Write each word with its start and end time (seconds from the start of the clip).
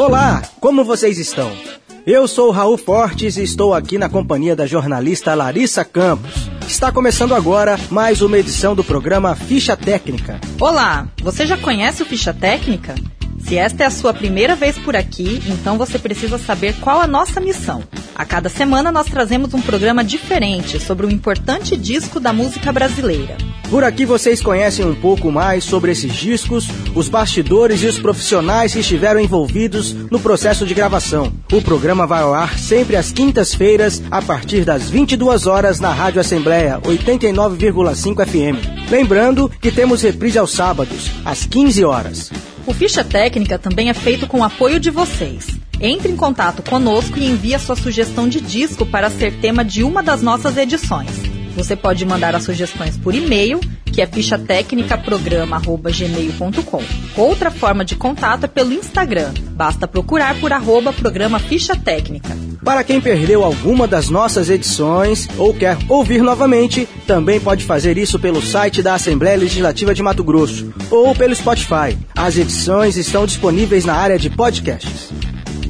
Olá, 0.00 0.40
como 0.58 0.82
vocês 0.82 1.18
estão? 1.18 1.52
Eu 2.06 2.26
sou 2.26 2.50
Raul 2.50 2.78
Fortes 2.78 3.36
e 3.36 3.42
estou 3.42 3.74
aqui 3.74 3.98
na 3.98 4.08
companhia 4.08 4.56
da 4.56 4.64
jornalista 4.64 5.34
Larissa 5.34 5.84
Campos. 5.84 6.32
Está 6.66 6.90
começando 6.90 7.34
agora 7.34 7.78
mais 7.90 8.22
uma 8.22 8.38
edição 8.38 8.74
do 8.74 8.82
programa 8.82 9.36
Ficha 9.36 9.76
Técnica. 9.76 10.40
Olá, 10.58 11.06
você 11.20 11.44
já 11.44 11.58
conhece 11.58 12.02
o 12.02 12.06
Ficha 12.06 12.32
Técnica? 12.32 12.94
Se 13.40 13.58
esta 13.58 13.82
é 13.82 13.86
a 13.86 13.90
sua 13.90 14.14
primeira 14.14 14.56
vez 14.56 14.78
por 14.78 14.96
aqui, 14.96 15.42
então 15.46 15.76
você 15.76 15.98
precisa 15.98 16.38
saber 16.38 16.80
qual 16.80 16.98
a 16.98 17.06
nossa 17.06 17.38
missão. 17.38 17.84
A 18.14 18.24
cada 18.24 18.48
semana 18.48 18.92
nós 18.92 19.06
trazemos 19.06 19.54
um 19.54 19.60
programa 19.60 20.04
diferente 20.04 20.78
sobre 20.78 21.06
um 21.06 21.10
importante 21.10 21.76
disco 21.76 22.20
da 22.20 22.32
música 22.32 22.72
brasileira. 22.72 23.36
Por 23.70 23.84
aqui 23.84 24.04
vocês 24.04 24.42
conhecem 24.42 24.84
um 24.84 24.94
pouco 24.94 25.30
mais 25.30 25.62
sobre 25.62 25.92
esses 25.92 26.12
discos, 26.12 26.68
os 26.92 27.08
bastidores 27.08 27.82
e 27.82 27.86
os 27.86 28.00
profissionais 28.00 28.72
que 28.72 28.80
estiveram 28.80 29.20
envolvidos 29.20 29.92
no 29.92 30.18
processo 30.18 30.66
de 30.66 30.74
gravação. 30.74 31.32
O 31.52 31.62
programa 31.62 32.04
vai 32.04 32.22
ao 32.22 32.34
ar 32.34 32.58
sempre 32.58 32.96
às 32.96 33.12
quintas-feiras, 33.12 34.02
a 34.10 34.20
partir 34.20 34.64
das 34.64 34.90
22 34.90 35.46
horas 35.46 35.78
na 35.78 35.92
Rádio 35.92 36.20
Assembleia 36.20 36.80
89,5 36.80 38.26
FM. 38.26 38.90
Lembrando 38.90 39.48
que 39.60 39.70
temos 39.70 40.02
reprise 40.02 40.36
aos 40.36 40.50
sábados, 40.50 41.08
às 41.24 41.46
15 41.46 41.84
horas. 41.84 42.32
O 42.66 42.74
Ficha 42.74 43.04
Técnica 43.04 43.56
também 43.56 43.88
é 43.88 43.94
feito 43.94 44.26
com 44.26 44.40
o 44.40 44.44
apoio 44.44 44.80
de 44.80 44.90
vocês. 44.90 45.46
Entre 45.80 46.12
em 46.12 46.16
contato 46.16 46.62
conosco 46.62 47.18
e 47.18 47.26
envie 47.26 47.54
a 47.54 47.58
sua 47.58 47.74
sugestão 47.74 48.28
de 48.28 48.38
disco 48.40 48.84
para 48.84 49.08
ser 49.08 49.40
tema 49.40 49.64
de 49.64 49.82
uma 49.82 50.02
das 50.02 50.20
nossas 50.20 50.58
edições. 50.58 51.08
Você 51.56 51.74
pode 51.74 52.04
mandar 52.04 52.34
as 52.34 52.44
sugestões 52.44 52.98
por 52.98 53.14
e-mail, 53.14 53.58
que 53.86 54.02
é 54.02 54.06
fichatecnicaprograma.gmail.com. 54.06 56.82
Outra 57.16 57.50
forma 57.50 57.82
de 57.84 57.96
contato 57.96 58.44
é 58.44 58.46
pelo 58.46 58.72
Instagram. 58.72 59.32
Basta 59.52 59.88
procurar 59.88 60.38
por 60.38 60.52
arroba 60.52 60.92
programa 60.92 61.38
Ficha 61.38 61.74
Técnica. 61.74 62.36
Para 62.62 62.84
quem 62.84 63.00
perdeu 63.00 63.42
alguma 63.42 63.88
das 63.88 64.10
nossas 64.10 64.50
edições 64.50 65.26
ou 65.38 65.54
quer 65.54 65.78
ouvir 65.88 66.20
novamente, 66.22 66.86
também 67.06 67.40
pode 67.40 67.64
fazer 67.64 67.96
isso 67.96 68.18
pelo 68.18 68.42
site 68.42 68.82
da 68.82 68.92
Assembleia 68.94 69.38
Legislativa 69.38 69.94
de 69.94 70.02
Mato 70.02 70.22
Grosso 70.22 70.70
ou 70.90 71.14
pelo 71.14 71.34
Spotify. 71.34 71.96
As 72.14 72.36
edições 72.36 72.98
estão 72.98 73.24
disponíveis 73.24 73.86
na 73.86 73.94
área 73.94 74.18
de 74.18 74.28
podcasts. 74.28 75.19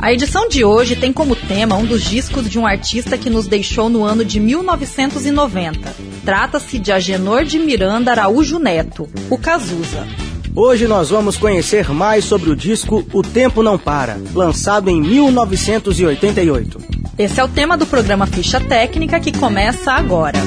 A 0.02 0.14
edição 0.14 0.48
de 0.48 0.64
hoje 0.64 0.96
tem 0.96 1.12
como 1.12 1.36
tema 1.36 1.76
um 1.76 1.84
dos 1.84 2.02
discos 2.02 2.48
de 2.48 2.58
um 2.58 2.66
artista 2.66 3.18
que 3.18 3.28
nos 3.28 3.46
deixou 3.46 3.90
no 3.90 4.02
ano 4.02 4.24
de 4.24 4.40
1990. 4.40 5.94
Trata-se 6.24 6.78
de 6.78 6.90
Agenor 6.90 7.44
de 7.44 7.58
Miranda 7.58 8.10
Araújo 8.10 8.58
Neto, 8.58 9.06
o 9.28 9.36
Cazuza. 9.36 10.08
Hoje 10.56 10.88
nós 10.88 11.10
vamos 11.10 11.36
conhecer 11.36 11.90
mais 11.90 12.24
sobre 12.24 12.48
o 12.48 12.56
disco 12.56 13.06
O 13.12 13.20
Tempo 13.20 13.62
Não 13.62 13.78
Para, 13.78 14.18
lançado 14.34 14.88
em 14.88 15.02
1988. 15.02 16.80
Esse 17.18 17.38
é 17.38 17.44
o 17.44 17.48
tema 17.48 17.76
do 17.76 17.84
programa 17.84 18.26
Ficha 18.26 18.58
Técnica 18.58 19.20
que 19.20 19.36
começa 19.38 19.92
agora. 19.92 20.38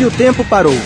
E 0.00 0.04
o 0.06 0.10
tempo 0.10 0.42
parou. 0.42 0.78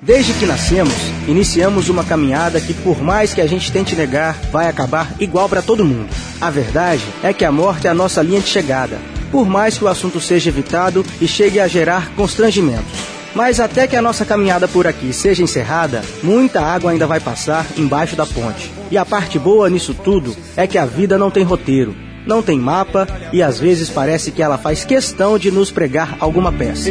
Desde 0.00 0.32
que 0.32 0.46
nascemos, 0.46 0.94
iniciamos 1.28 1.90
uma 1.90 2.02
caminhada 2.02 2.58
que, 2.58 2.72
por 2.72 3.02
mais 3.02 3.34
que 3.34 3.42
a 3.42 3.46
gente 3.46 3.70
tente 3.70 3.94
negar, 3.94 4.32
vai 4.50 4.68
acabar 4.68 5.14
igual 5.20 5.50
para 5.50 5.60
todo 5.60 5.84
mundo. 5.84 6.08
A 6.40 6.48
verdade 6.48 7.04
é 7.22 7.30
que 7.34 7.44
a 7.44 7.52
morte 7.52 7.86
é 7.86 7.90
a 7.90 7.94
nossa 7.94 8.22
linha 8.22 8.40
de 8.40 8.48
chegada, 8.48 8.96
por 9.30 9.46
mais 9.46 9.76
que 9.76 9.84
o 9.84 9.88
assunto 9.88 10.18
seja 10.18 10.48
evitado 10.48 11.04
e 11.20 11.28
chegue 11.28 11.60
a 11.60 11.68
gerar 11.68 12.14
constrangimentos. 12.14 12.90
Mas 13.34 13.60
até 13.60 13.86
que 13.86 13.96
a 13.96 14.00
nossa 14.00 14.24
caminhada 14.24 14.66
por 14.66 14.86
aqui 14.86 15.12
seja 15.12 15.42
encerrada, 15.42 16.02
muita 16.22 16.62
água 16.62 16.90
ainda 16.90 17.06
vai 17.06 17.20
passar 17.20 17.66
embaixo 17.76 18.16
da 18.16 18.24
ponte. 18.24 18.72
E 18.90 18.96
a 18.96 19.04
parte 19.04 19.38
boa 19.38 19.68
nisso 19.68 19.92
tudo 19.92 20.34
é 20.56 20.66
que 20.66 20.78
a 20.78 20.86
vida 20.86 21.18
não 21.18 21.30
tem 21.30 21.44
roteiro, 21.44 21.94
não 22.26 22.42
tem 22.42 22.58
mapa 22.58 23.06
e 23.32 23.42
às 23.42 23.58
vezes 23.58 23.88
parece 23.88 24.30
que 24.30 24.42
ela 24.42 24.58
faz 24.58 24.84
questão 24.84 25.38
de 25.38 25.50
nos 25.50 25.70
pregar 25.70 26.16
alguma 26.20 26.52
peça. 26.52 26.90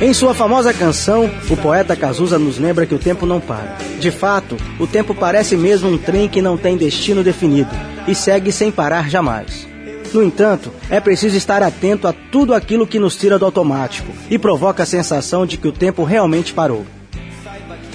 Em 0.00 0.12
sua 0.12 0.34
famosa 0.34 0.74
canção, 0.74 1.30
o 1.48 1.56
poeta 1.56 1.96
Cazuza 1.96 2.38
nos 2.38 2.58
lembra 2.58 2.84
que 2.84 2.94
o 2.94 2.98
tempo 2.98 3.24
não 3.24 3.40
para. 3.40 3.78
De 3.98 4.10
fato, 4.10 4.56
o 4.78 4.86
tempo 4.86 5.14
parece 5.14 5.56
mesmo 5.56 5.88
um 5.88 5.96
trem 5.96 6.28
que 6.28 6.42
não 6.42 6.58
tem 6.58 6.76
destino 6.76 7.24
definido 7.24 7.70
e 8.06 8.14
segue 8.14 8.52
sem 8.52 8.70
parar 8.70 9.08
jamais. 9.08 9.66
No 10.12 10.22
entanto, 10.22 10.70
é 10.90 11.00
preciso 11.00 11.36
estar 11.36 11.62
atento 11.62 12.06
a 12.06 12.12
tudo 12.12 12.54
aquilo 12.54 12.86
que 12.86 12.98
nos 12.98 13.16
tira 13.16 13.38
do 13.38 13.46
automático 13.46 14.12
e 14.30 14.38
provoca 14.38 14.82
a 14.82 14.86
sensação 14.86 15.46
de 15.46 15.56
que 15.56 15.66
o 15.66 15.72
tempo 15.72 16.04
realmente 16.04 16.52
parou. 16.52 16.84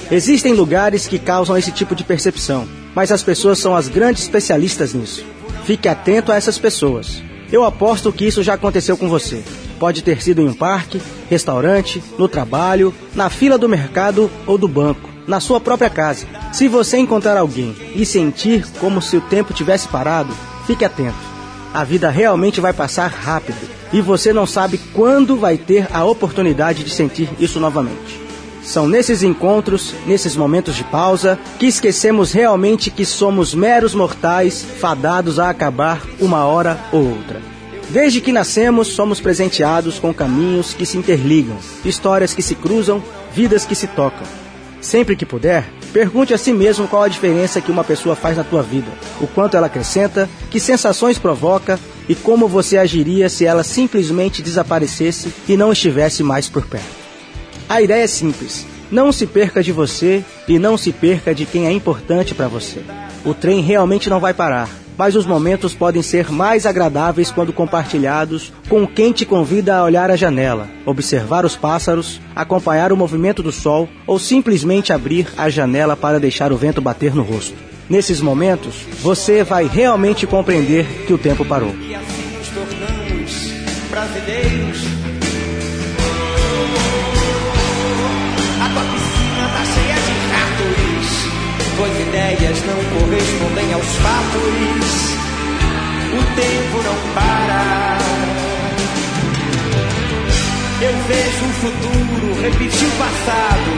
Existem 0.09 0.53
lugares 0.53 1.08
que 1.08 1.19
causam 1.19 1.56
esse 1.56 1.72
tipo 1.72 1.96
de 1.96 2.03
percepção, 2.03 2.68
mas 2.96 3.12
as 3.12 3.24
pessoas 3.24 3.59
são 3.59 3.75
as 3.75 3.88
grandes 3.88 4.24
especialistas 4.24 4.94
nisso. 4.94 5.25
Fique 5.66 5.88
atento 5.88 6.31
a 6.31 6.35
essas 6.35 6.57
pessoas. 6.57 7.22
Eu 7.52 7.63
aposto 7.63 8.12
que 8.12 8.25
isso 8.25 8.44
já 8.44 8.53
aconteceu 8.53 8.97
com 8.97 9.09
você. 9.09 9.44
Pode 9.79 10.02
ter 10.02 10.22
sido 10.22 10.41
em 10.41 10.47
um 10.47 10.53
parque, 10.53 11.01
restaurante, 11.30 12.01
no 12.18 12.28
trabalho, 12.28 12.94
na 13.16 13.30
fila 13.30 13.57
do 13.57 13.68
mercado 13.68 14.30
ou 14.46 14.57
do 14.57 14.68
banco, 14.68 15.09
na 15.28 15.40
sua 15.40 15.59
própria 15.59 15.90
casa. 15.90 16.28
Se 16.53 16.68
você 16.68 16.97
encontrar 16.97 17.38
alguém 17.38 17.75
e 17.96 18.06
sentir 18.06 18.66
como 18.80 19.01
se 19.01 19.18
o 19.18 19.22
tempo 19.22 19.53
tivesse 19.53 19.88
parado, 19.88 20.34
fique 20.68 20.85
atento. 20.85 21.31
A 21.74 21.84
vida 21.84 22.09
realmente 22.09 22.62
vai 22.62 22.74
passar 22.74 23.07
rápido 23.07 23.69
e 23.94 24.01
você 24.01 24.31
não 24.31 24.46
sabe 24.46 24.78
quando 24.94 25.38
vai 25.38 25.57
ter 25.57 25.88
a 25.91 26.03
oportunidade 26.03 26.84
de 26.84 26.90
sentir 26.90 27.30
isso 27.40 27.59
novamente. 27.59 28.19
São 28.63 28.88
nesses 28.88 29.23
encontros, 29.23 29.94
nesses 30.05 30.35
momentos 30.35 30.75
de 30.75 30.83
pausa, 30.83 31.38
que 31.57 31.66
esquecemos 31.66 32.31
realmente 32.31 32.91
que 32.91 33.05
somos 33.05 33.55
meros 33.55 33.95
mortais 33.95 34.63
fadados 34.79 35.39
a 35.39 35.49
acabar 35.49 36.01
uma 36.19 36.45
hora 36.45 36.79
ou 36.91 37.09
outra. 37.09 37.41
Desde 37.89 38.21
que 38.21 38.31
nascemos, 38.31 38.89
somos 38.89 39.19
presenteados 39.19 40.00
com 40.00 40.13
caminhos 40.13 40.73
que 40.73 40.85
se 40.85 40.97
interligam, 40.97 41.57
histórias 41.83 42.33
que 42.33 42.41
se 42.41 42.55
cruzam, 42.55 43.03
vidas 43.33 43.66
que 43.66 43.75
se 43.75 43.88
tocam. 43.88 44.25
Sempre 44.79 45.16
que 45.16 45.25
puder, 45.25 45.66
pergunte 45.91 46.33
a 46.33 46.38
si 46.38 46.53
mesmo 46.53 46.88
qual 46.88 47.03
a 47.03 47.09
diferença 47.09 47.59
que 47.59 47.71
uma 47.71 47.83
pessoa 47.83 48.16
faz 48.16 48.38
na 48.38 48.44
tua 48.44 48.63
vida, 48.63 48.91
o 49.19 49.27
quanto 49.27 49.57
ela 49.57 49.67
acrescenta, 49.67 50.29
que 50.50 50.59
sensações 50.59 51.17
provoca 51.17 51.79
e 52.07 52.16
como 52.16 52.47
você 52.47 52.77
agiria 52.77 53.27
se 53.27 53.45
ela 53.45 53.63
simplesmente 53.63 54.41
desaparecesse 54.41 55.33
e 55.47 55.57
não 55.57 55.71
estivesse 55.71 56.23
mais 56.23 56.47
por 56.47 56.66
perto. 56.66 57.00
A 57.71 57.81
ideia 57.81 58.03
é 58.03 58.07
simples. 58.07 58.67
Não 58.91 59.13
se 59.13 59.25
perca 59.25 59.63
de 59.63 59.71
você 59.71 60.25
e 60.45 60.59
não 60.59 60.75
se 60.75 60.91
perca 60.91 61.33
de 61.33 61.45
quem 61.45 61.67
é 61.67 61.71
importante 61.71 62.35
para 62.35 62.49
você. 62.49 62.81
O 63.23 63.33
trem 63.33 63.61
realmente 63.61 64.09
não 64.09 64.19
vai 64.19 64.33
parar, 64.33 64.67
mas 64.97 65.15
os 65.15 65.25
momentos 65.25 65.73
podem 65.73 66.01
ser 66.01 66.29
mais 66.29 66.65
agradáveis 66.65 67.31
quando 67.31 67.53
compartilhados 67.53 68.51
com 68.67 68.85
quem 68.85 69.13
te 69.13 69.25
convida 69.25 69.77
a 69.77 69.85
olhar 69.85 70.11
a 70.11 70.17
janela, 70.17 70.67
observar 70.85 71.45
os 71.45 71.55
pássaros, 71.55 72.19
acompanhar 72.35 72.91
o 72.91 72.97
movimento 72.97 73.41
do 73.41 73.53
sol 73.53 73.88
ou 74.05 74.19
simplesmente 74.19 74.91
abrir 74.91 75.29
a 75.38 75.49
janela 75.49 75.95
para 75.95 76.19
deixar 76.19 76.51
o 76.51 76.57
vento 76.57 76.81
bater 76.81 77.15
no 77.15 77.23
rosto. 77.23 77.55
Nesses 77.89 78.19
momentos, 78.19 78.85
você 79.01 79.45
vai 79.45 79.65
realmente 79.65 80.27
compreender 80.27 81.05
que 81.07 81.13
o 81.13 81.17
tempo 81.17 81.45
parou. 81.45 81.73
E 81.88 81.95
assim 81.95 82.38
nos 82.38 82.49
tornamos 82.49 83.89
brasileiros. 83.89 85.00
Correspondem 93.41 93.74
aos 93.74 93.96
fatos. 93.96 95.12
O 96.13 96.22
tempo 96.35 96.83
não 96.83 97.13
para. 97.13 97.98
Eu 100.81 100.94
vejo 101.07 101.45
o 101.45 101.54
futuro 101.54 102.42
repetir 102.42 102.88
o 102.88 102.92
passado. 102.92 103.71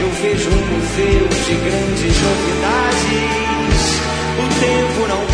Eu 0.00 0.10
vejo 0.22 0.50
um 0.50 0.66
museu 0.74 1.28
de 1.28 1.54
grandes 1.54 2.16
novidades. 2.22 4.00
O 4.38 4.46
tempo 4.60 5.08
não 5.08 5.31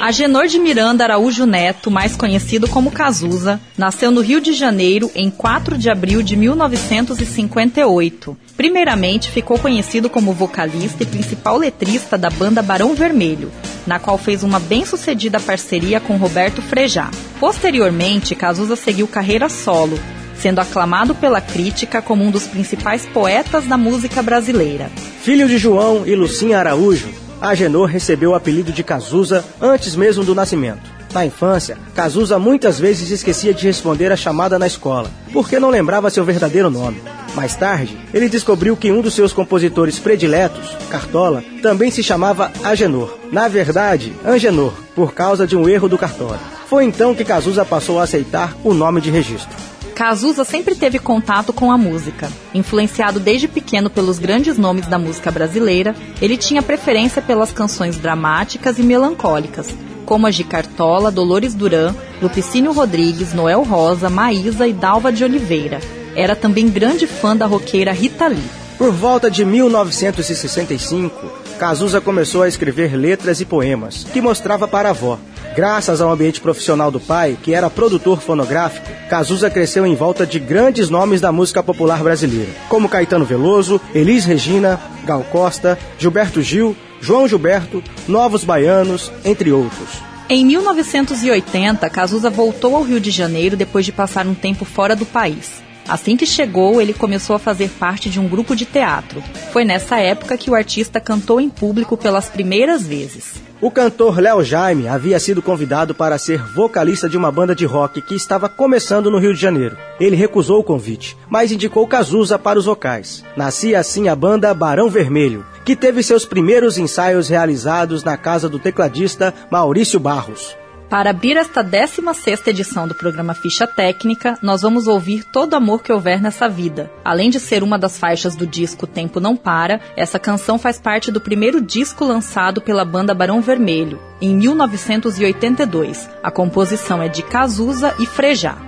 Agenor 0.00 0.46
de 0.46 0.58
Miranda 0.58 1.04
Araújo 1.04 1.44
Neto, 1.44 1.90
mais 1.90 2.16
conhecido 2.16 2.66
como 2.66 2.90
Cazuza, 2.90 3.60
nasceu 3.76 4.10
no 4.10 4.22
Rio 4.22 4.40
de 4.40 4.54
Janeiro 4.54 5.10
em 5.14 5.28
4 5.30 5.76
de 5.76 5.90
abril 5.90 6.22
de 6.22 6.34
1958. 6.36 8.34
Primeiramente, 8.56 9.30
ficou 9.30 9.58
conhecido 9.58 10.08
como 10.08 10.32
vocalista 10.32 11.02
e 11.02 11.06
principal 11.06 11.58
letrista 11.58 12.16
da 12.16 12.30
banda 12.30 12.62
Barão 12.62 12.94
Vermelho, 12.94 13.52
na 13.86 13.98
qual 13.98 14.16
fez 14.16 14.42
uma 14.42 14.58
bem-sucedida 14.58 15.38
parceria 15.38 16.00
com 16.00 16.16
Roberto 16.16 16.62
Frejá. 16.62 17.10
Posteriormente, 17.38 18.34
Cazuza 18.34 18.76
seguiu 18.76 19.06
carreira 19.06 19.50
solo, 19.50 20.00
sendo 20.34 20.62
aclamado 20.62 21.14
pela 21.14 21.42
crítica 21.42 22.00
como 22.00 22.24
um 22.24 22.30
dos 22.30 22.46
principais 22.46 23.04
poetas 23.04 23.66
da 23.66 23.76
música 23.76 24.22
brasileira. 24.22 24.90
Filho 25.22 25.46
de 25.46 25.58
João 25.58 26.06
e 26.06 26.16
Lucinha 26.16 26.58
Araújo, 26.58 27.19
Agenor 27.40 27.86
recebeu 27.86 28.30
o 28.30 28.34
apelido 28.34 28.72
de 28.72 28.84
Cazuza 28.84 29.44
antes 29.60 29.96
mesmo 29.96 30.24
do 30.24 30.34
nascimento. 30.34 31.00
Na 31.12 31.26
infância, 31.26 31.76
Cazuza 31.94 32.38
muitas 32.38 32.78
vezes 32.78 33.10
esquecia 33.10 33.52
de 33.52 33.66
responder 33.66 34.12
a 34.12 34.16
chamada 34.16 34.58
na 34.58 34.66
escola, 34.66 35.10
porque 35.32 35.58
não 35.58 35.70
lembrava 35.70 36.10
seu 36.10 36.24
verdadeiro 36.24 36.70
nome. 36.70 37.02
Mais 37.34 37.56
tarde, 37.56 37.96
ele 38.12 38.28
descobriu 38.28 38.76
que 38.76 38.92
um 38.92 39.00
dos 39.00 39.14
seus 39.14 39.32
compositores 39.32 39.98
prediletos, 39.98 40.76
Cartola, 40.88 41.42
também 41.62 41.90
se 41.90 42.02
chamava 42.02 42.52
Agenor. 42.62 43.16
Na 43.32 43.48
verdade, 43.48 44.12
Angenor, 44.24 44.72
por 44.94 45.12
causa 45.12 45.46
de 45.46 45.56
um 45.56 45.68
erro 45.68 45.88
do 45.88 45.98
Cartola. 45.98 46.38
Foi 46.68 46.84
então 46.84 47.14
que 47.14 47.24
Cazuza 47.24 47.64
passou 47.64 47.98
a 47.98 48.04
aceitar 48.04 48.56
o 48.62 48.72
nome 48.72 49.00
de 49.00 49.10
registro. 49.10 49.69
Cazuza 50.00 50.44
sempre 50.44 50.74
teve 50.74 50.98
contato 50.98 51.52
com 51.52 51.70
a 51.70 51.76
música. 51.76 52.32
Influenciado 52.54 53.20
desde 53.20 53.46
pequeno 53.46 53.90
pelos 53.90 54.18
grandes 54.18 54.56
nomes 54.56 54.86
da 54.86 54.98
música 54.98 55.30
brasileira, 55.30 55.94
ele 56.22 56.38
tinha 56.38 56.62
preferência 56.62 57.20
pelas 57.20 57.52
canções 57.52 57.98
dramáticas 57.98 58.78
e 58.78 58.82
melancólicas, 58.82 59.68
como 60.06 60.26
as 60.26 60.34
de 60.34 60.42
Cartola, 60.42 61.10
Dolores 61.10 61.52
Duran, 61.52 61.94
Lupicínio 62.22 62.72
Rodrigues, 62.72 63.34
Noel 63.34 63.62
Rosa, 63.62 64.08
Maísa 64.08 64.66
e 64.66 64.72
Dalva 64.72 65.12
de 65.12 65.22
Oliveira. 65.22 65.80
Era 66.16 66.34
também 66.34 66.70
grande 66.70 67.06
fã 67.06 67.36
da 67.36 67.44
roqueira 67.44 67.92
Rita 67.92 68.26
Lee. 68.26 68.42
Por 68.78 68.92
volta 68.92 69.30
de 69.30 69.44
1965, 69.44 71.39
Cazuza 71.60 72.00
começou 72.00 72.42
a 72.42 72.48
escrever 72.48 72.96
letras 72.96 73.38
e 73.38 73.44
poemas, 73.44 74.04
que 74.04 74.22
mostrava 74.22 74.66
para 74.66 74.88
a 74.88 74.92
avó. 74.92 75.18
Graças 75.54 76.00
ao 76.00 76.10
ambiente 76.10 76.40
profissional 76.40 76.90
do 76.90 76.98
pai, 76.98 77.36
que 77.42 77.52
era 77.52 77.68
produtor 77.68 78.22
fonográfico, 78.22 78.86
Cazuza 79.10 79.50
cresceu 79.50 79.84
em 79.84 79.94
volta 79.94 80.26
de 80.26 80.38
grandes 80.38 80.88
nomes 80.88 81.20
da 81.20 81.30
música 81.30 81.62
popular 81.62 82.02
brasileira, 82.02 82.50
como 82.70 82.88
Caetano 82.88 83.26
Veloso, 83.26 83.78
Elis 83.94 84.24
Regina, 84.24 84.80
Gal 85.04 85.22
Costa, 85.24 85.78
Gilberto 85.98 86.40
Gil, 86.40 86.74
João 86.98 87.28
Gilberto, 87.28 87.84
Novos 88.08 88.42
Baianos, 88.42 89.12
entre 89.22 89.52
outros. 89.52 90.00
Em 90.30 90.46
1980, 90.46 91.90
Cazuza 91.90 92.30
voltou 92.30 92.74
ao 92.74 92.84
Rio 92.84 92.98
de 92.98 93.10
Janeiro 93.10 93.54
depois 93.54 93.84
de 93.84 93.92
passar 93.92 94.26
um 94.26 94.34
tempo 94.34 94.64
fora 94.64 94.96
do 94.96 95.04
país. 95.04 95.60
Assim 95.90 96.16
que 96.16 96.24
chegou, 96.24 96.80
ele 96.80 96.94
começou 96.94 97.34
a 97.34 97.38
fazer 97.38 97.68
parte 97.68 98.08
de 98.08 98.20
um 98.20 98.28
grupo 98.28 98.54
de 98.54 98.64
teatro. 98.64 99.20
Foi 99.52 99.64
nessa 99.64 99.98
época 99.98 100.38
que 100.38 100.48
o 100.48 100.54
artista 100.54 101.00
cantou 101.00 101.40
em 101.40 101.50
público 101.50 101.96
pelas 101.96 102.28
primeiras 102.28 102.86
vezes. 102.86 103.34
O 103.60 103.72
cantor 103.72 104.20
Léo 104.20 104.44
Jaime 104.44 104.86
havia 104.86 105.18
sido 105.18 105.42
convidado 105.42 105.92
para 105.92 106.16
ser 106.16 106.40
vocalista 106.54 107.08
de 107.08 107.16
uma 107.16 107.32
banda 107.32 107.56
de 107.56 107.66
rock 107.66 108.00
que 108.00 108.14
estava 108.14 108.48
começando 108.48 109.10
no 109.10 109.18
Rio 109.18 109.34
de 109.34 109.40
Janeiro. 109.40 109.76
Ele 109.98 110.14
recusou 110.14 110.60
o 110.60 110.64
convite, 110.64 111.16
mas 111.28 111.50
indicou 111.50 111.86
Cazuza 111.88 112.38
para 112.38 112.58
os 112.58 112.66
vocais. 112.66 113.24
Nascia 113.36 113.80
assim 113.80 114.08
a 114.08 114.14
banda 114.14 114.54
Barão 114.54 114.88
Vermelho, 114.88 115.44
que 115.64 115.74
teve 115.74 116.04
seus 116.04 116.24
primeiros 116.24 116.78
ensaios 116.78 117.28
realizados 117.28 118.04
na 118.04 118.16
casa 118.16 118.48
do 118.48 118.60
tecladista 118.60 119.34
Maurício 119.50 119.98
Barros. 119.98 120.56
Para 120.90 121.10
abrir 121.10 121.36
esta 121.36 121.62
16ª 121.62 122.48
edição 122.48 122.88
do 122.88 122.96
programa 122.96 123.32
Ficha 123.32 123.64
Técnica, 123.64 124.36
nós 124.42 124.62
vamos 124.62 124.88
ouvir 124.88 125.22
Todo 125.22 125.54
Amor 125.54 125.84
Que 125.84 125.92
Houver 125.92 126.20
Nessa 126.20 126.48
Vida. 126.48 126.90
Além 127.04 127.30
de 127.30 127.38
ser 127.38 127.62
uma 127.62 127.78
das 127.78 127.96
faixas 127.96 128.34
do 128.34 128.44
disco 128.44 128.88
Tempo 128.88 129.20
Não 129.20 129.36
Para, 129.36 129.80
essa 129.96 130.18
canção 130.18 130.58
faz 130.58 130.80
parte 130.80 131.12
do 131.12 131.20
primeiro 131.20 131.60
disco 131.60 132.04
lançado 132.04 132.60
pela 132.60 132.84
banda 132.84 133.14
Barão 133.14 133.40
Vermelho, 133.40 134.00
em 134.20 134.34
1982. 134.34 136.10
A 136.24 136.30
composição 136.32 137.00
é 137.00 137.06
de 137.06 137.22
Cazuza 137.22 137.94
e 138.00 138.04
Frejá. 138.04 138.58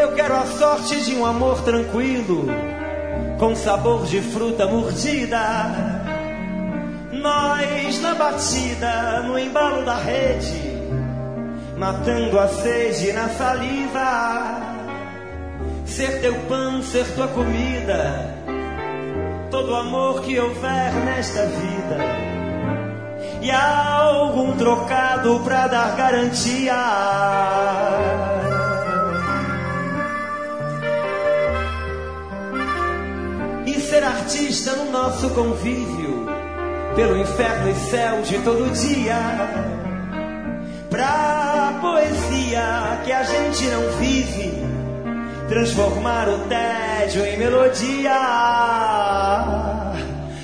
Eu 0.00 0.12
quero 0.12 0.36
a 0.36 0.46
sorte 0.46 1.00
de 1.00 1.16
um 1.16 1.26
amor 1.26 1.60
tranquilo, 1.62 2.46
com 3.40 3.52
sabor 3.56 4.06
de 4.06 4.20
fruta 4.20 4.64
mordida. 4.68 5.40
Nós 7.10 8.00
na 8.00 8.14
batida, 8.14 9.22
no 9.22 9.36
embalo 9.36 9.84
da 9.84 9.96
rede 9.96 10.75
matando 11.76 12.38
a 12.38 12.48
sede 12.48 13.12
na 13.12 13.28
saliva. 13.28 14.60
Ser 15.84 16.20
teu 16.20 16.34
pão, 16.48 16.82
ser 16.82 17.06
tua 17.14 17.28
comida, 17.28 18.34
todo 19.50 19.74
amor 19.74 20.22
que 20.22 20.38
houver 20.38 20.92
nesta 21.04 21.46
vida. 21.46 21.98
E 23.40 23.50
algum 23.50 24.56
trocado 24.56 25.40
pra 25.40 25.68
dar 25.68 25.96
garantia. 25.96 26.74
E 33.64 33.80
ser 33.80 34.02
artista 34.02 34.72
no 34.72 34.90
nosso 34.90 35.30
convívio, 35.30 36.26
pelo 36.96 37.16
inferno 37.16 37.70
e 37.70 37.74
céu 37.74 38.22
de 38.22 38.38
todo 38.38 38.72
dia 38.72 39.75
pra 40.96 41.78
poesia 41.82 43.02
que 43.04 43.12
a 43.12 43.22
gente 43.22 43.66
não 43.66 43.82
vive, 43.98 44.50
transformar 45.46 46.26
o 46.26 46.38
tédio 46.48 47.26
em 47.26 47.36
melodia, 47.36 48.18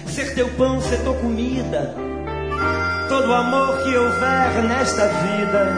ser 0.06 0.34
teu 0.34 0.50
pão, 0.50 0.78
ser 0.82 0.98
tua 1.04 1.14
comida, 1.14 1.94
todo 3.08 3.32
amor 3.32 3.78
que 3.82 3.96
houver 3.96 4.62
nesta 4.68 5.06
vida, 5.08 5.68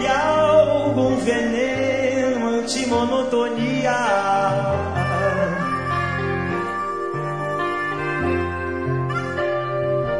e 0.00 0.06
algum 0.06 1.16
veneno 1.16 2.60
antimonotonia. 2.60 3.96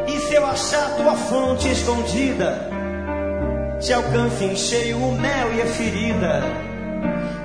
E 0.07 0.19
se 0.19 0.33
eu 0.33 0.45
achar 0.45 0.89
tua 0.97 1.15
fonte 1.15 1.69
escondida, 1.69 2.68
te 3.79 3.93
alcança 3.93 4.43
em 4.43 4.55
cheio 4.55 4.97
o 4.97 5.13
mel 5.13 5.53
e 5.53 5.61
a 5.61 5.65
ferida, 5.65 6.43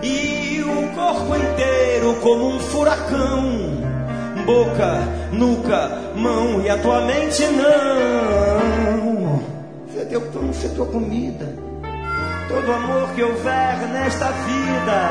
e 0.03 0.63
o 0.63 0.89
corpo 0.95 1.37
inteiro 1.37 2.17
como 2.21 2.49
um 2.49 2.59
furacão, 2.59 3.79
boca, 4.45 4.99
nuca, 5.33 5.91
mão 6.17 6.61
e 6.61 6.69
a 6.69 6.77
tua 6.79 7.03
mente 7.03 7.45
não. 7.47 8.85
Vê 9.95 10.05
teu 10.07 10.21
pão, 10.23 10.51
vê 10.51 10.69
tua 10.71 10.87
comida, 10.87 11.55
todo 12.49 12.73
amor 12.73 13.11
que 13.15 13.23
houver 13.23 13.89
nesta 13.93 14.33
vida, 14.33 15.11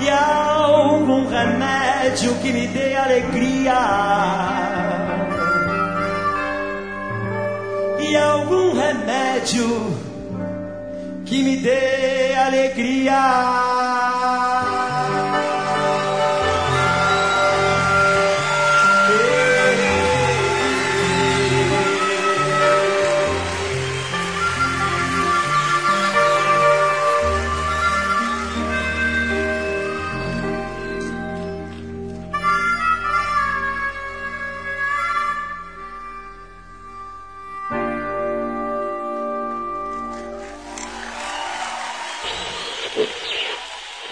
e 0.00 0.10
algum 0.10 1.26
remédio 1.28 2.34
que 2.42 2.52
me 2.52 2.66
dê 2.66 2.94
alegria. 2.94 3.72
E 8.00 8.16
algum 8.16 8.74
remédio 8.74 10.09
que 11.30 11.44
me 11.44 11.56
dê 11.58 12.34
alegria. 12.34 13.69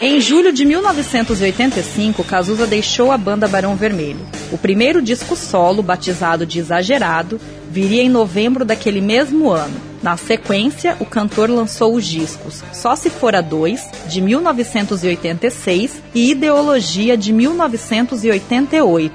Em 0.00 0.20
julho 0.20 0.52
de 0.52 0.64
1985, 0.64 2.22
Cazuza 2.22 2.68
deixou 2.68 3.10
a 3.10 3.18
banda 3.18 3.48
Barão 3.48 3.74
Vermelho. 3.74 4.24
O 4.52 4.56
primeiro 4.56 5.02
disco 5.02 5.34
solo, 5.34 5.82
batizado 5.82 6.46
de 6.46 6.60
Exagerado, 6.60 7.40
viria 7.68 8.04
em 8.04 8.08
novembro 8.08 8.64
daquele 8.64 9.00
mesmo 9.00 9.50
ano. 9.50 9.74
Na 10.00 10.16
sequência, 10.16 10.96
o 11.00 11.04
cantor 11.04 11.50
lançou 11.50 11.96
os 11.96 12.06
discos 12.06 12.62
Só 12.72 12.94
Se 12.94 13.10
For 13.10 13.34
a 13.34 13.40
Dois, 13.40 13.90
de 14.06 14.20
1986, 14.20 16.00
e 16.14 16.30
Ideologia, 16.30 17.16
de 17.16 17.32
1988. 17.32 19.12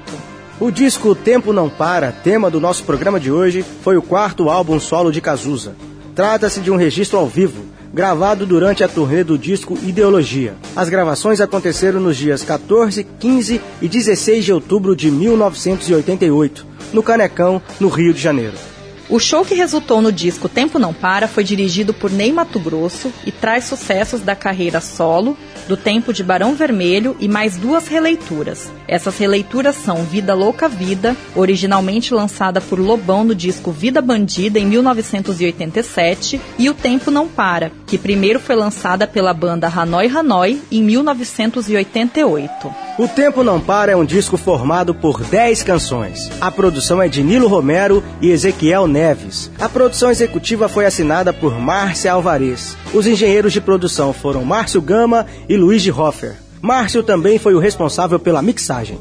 O 0.60 0.70
disco 0.70 1.14
Tempo 1.14 1.50
Não 1.54 1.70
Para, 1.70 2.12
tema 2.12 2.50
do 2.50 2.60
nosso 2.60 2.84
programa 2.84 3.18
de 3.18 3.32
hoje, 3.32 3.64
foi 3.82 3.96
o 3.96 4.02
quarto 4.02 4.50
álbum 4.50 4.78
solo 4.78 5.10
de 5.10 5.22
Cazuza. 5.22 5.74
Trata-se 6.14 6.60
de 6.60 6.70
um 6.70 6.76
registro 6.76 7.18
ao 7.18 7.26
vivo, 7.26 7.73
gravado 7.94 8.44
durante 8.44 8.82
a 8.82 8.88
turnê 8.88 9.22
do 9.22 9.38
disco 9.38 9.78
Ideologia. 9.84 10.56
As 10.74 10.88
gravações 10.88 11.40
aconteceram 11.40 12.00
nos 12.00 12.16
dias 12.16 12.42
14, 12.42 13.04
15 13.20 13.60
e 13.80 13.88
16 13.88 14.44
de 14.44 14.52
outubro 14.52 14.96
de 14.96 15.12
1988, 15.12 16.66
no 16.92 17.02
Canecão, 17.04 17.62
no 17.78 17.88
Rio 17.88 18.12
de 18.12 18.20
Janeiro. 18.20 18.73
O 19.06 19.18
show 19.18 19.44
que 19.44 19.54
resultou 19.54 20.00
no 20.00 20.10
disco 20.10 20.48
Tempo 20.48 20.78
Não 20.78 20.94
Para 20.94 21.28
foi 21.28 21.44
dirigido 21.44 21.92
por 21.92 22.10
Ney 22.10 22.32
Mato 22.32 22.58
Grosso 22.58 23.12
e 23.26 23.30
traz 23.30 23.64
sucessos 23.64 24.22
da 24.22 24.34
carreira 24.34 24.80
solo, 24.80 25.36
do 25.68 25.76
tempo 25.76 26.10
de 26.10 26.24
Barão 26.24 26.54
Vermelho 26.54 27.14
e 27.20 27.28
mais 27.28 27.54
duas 27.56 27.86
releituras. 27.86 28.72
Essas 28.88 29.18
releituras 29.18 29.76
são 29.76 30.04
Vida 30.04 30.34
Louca 30.34 30.70
Vida, 30.70 31.14
originalmente 31.36 32.14
lançada 32.14 32.62
por 32.62 32.78
Lobão 32.78 33.24
no 33.24 33.34
disco 33.34 33.70
Vida 33.70 34.00
Bandida 34.00 34.58
em 34.58 34.64
1987, 34.66 36.40
e 36.58 36.70
O 36.70 36.74
Tempo 36.74 37.10
Não 37.10 37.28
Para, 37.28 37.70
que 37.86 37.98
primeiro 37.98 38.40
foi 38.40 38.56
lançada 38.56 39.06
pela 39.06 39.34
banda 39.34 39.68
Hanoi 39.68 40.08
Hanoi 40.08 40.62
em 40.72 40.82
1988. 40.82 42.83
O 42.96 43.08
Tempo 43.08 43.42
Não 43.42 43.60
Para 43.60 43.90
é 43.90 43.96
um 43.96 44.04
disco 44.04 44.36
formado 44.36 44.94
por 44.94 45.20
10 45.20 45.64
canções. 45.64 46.30
A 46.40 46.48
produção 46.48 47.02
é 47.02 47.08
de 47.08 47.24
Nilo 47.24 47.48
Romero 47.48 48.04
e 48.22 48.30
Ezequiel 48.30 48.86
Neves. 48.86 49.50
A 49.58 49.68
produção 49.68 50.12
executiva 50.12 50.68
foi 50.68 50.86
assinada 50.86 51.32
por 51.32 51.58
Márcia 51.58 52.12
Alvarez. 52.12 52.76
Os 52.92 53.04
engenheiros 53.08 53.52
de 53.52 53.60
produção 53.60 54.12
foram 54.12 54.44
Márcio 54.44 54.80
Gama 54.80 55.26
e 55.48 55.56
Luiz 55.56 55.82
de 55.82 55.90
Hoffer. 55.90 56.36
Márcio 56.62 57.02
também 57.02 57.36
foi 57.36 57.56
o 57.56 57.58
responsável 57.58 58.20
pela 58.20 58.40
mixagem. 58.40 58.96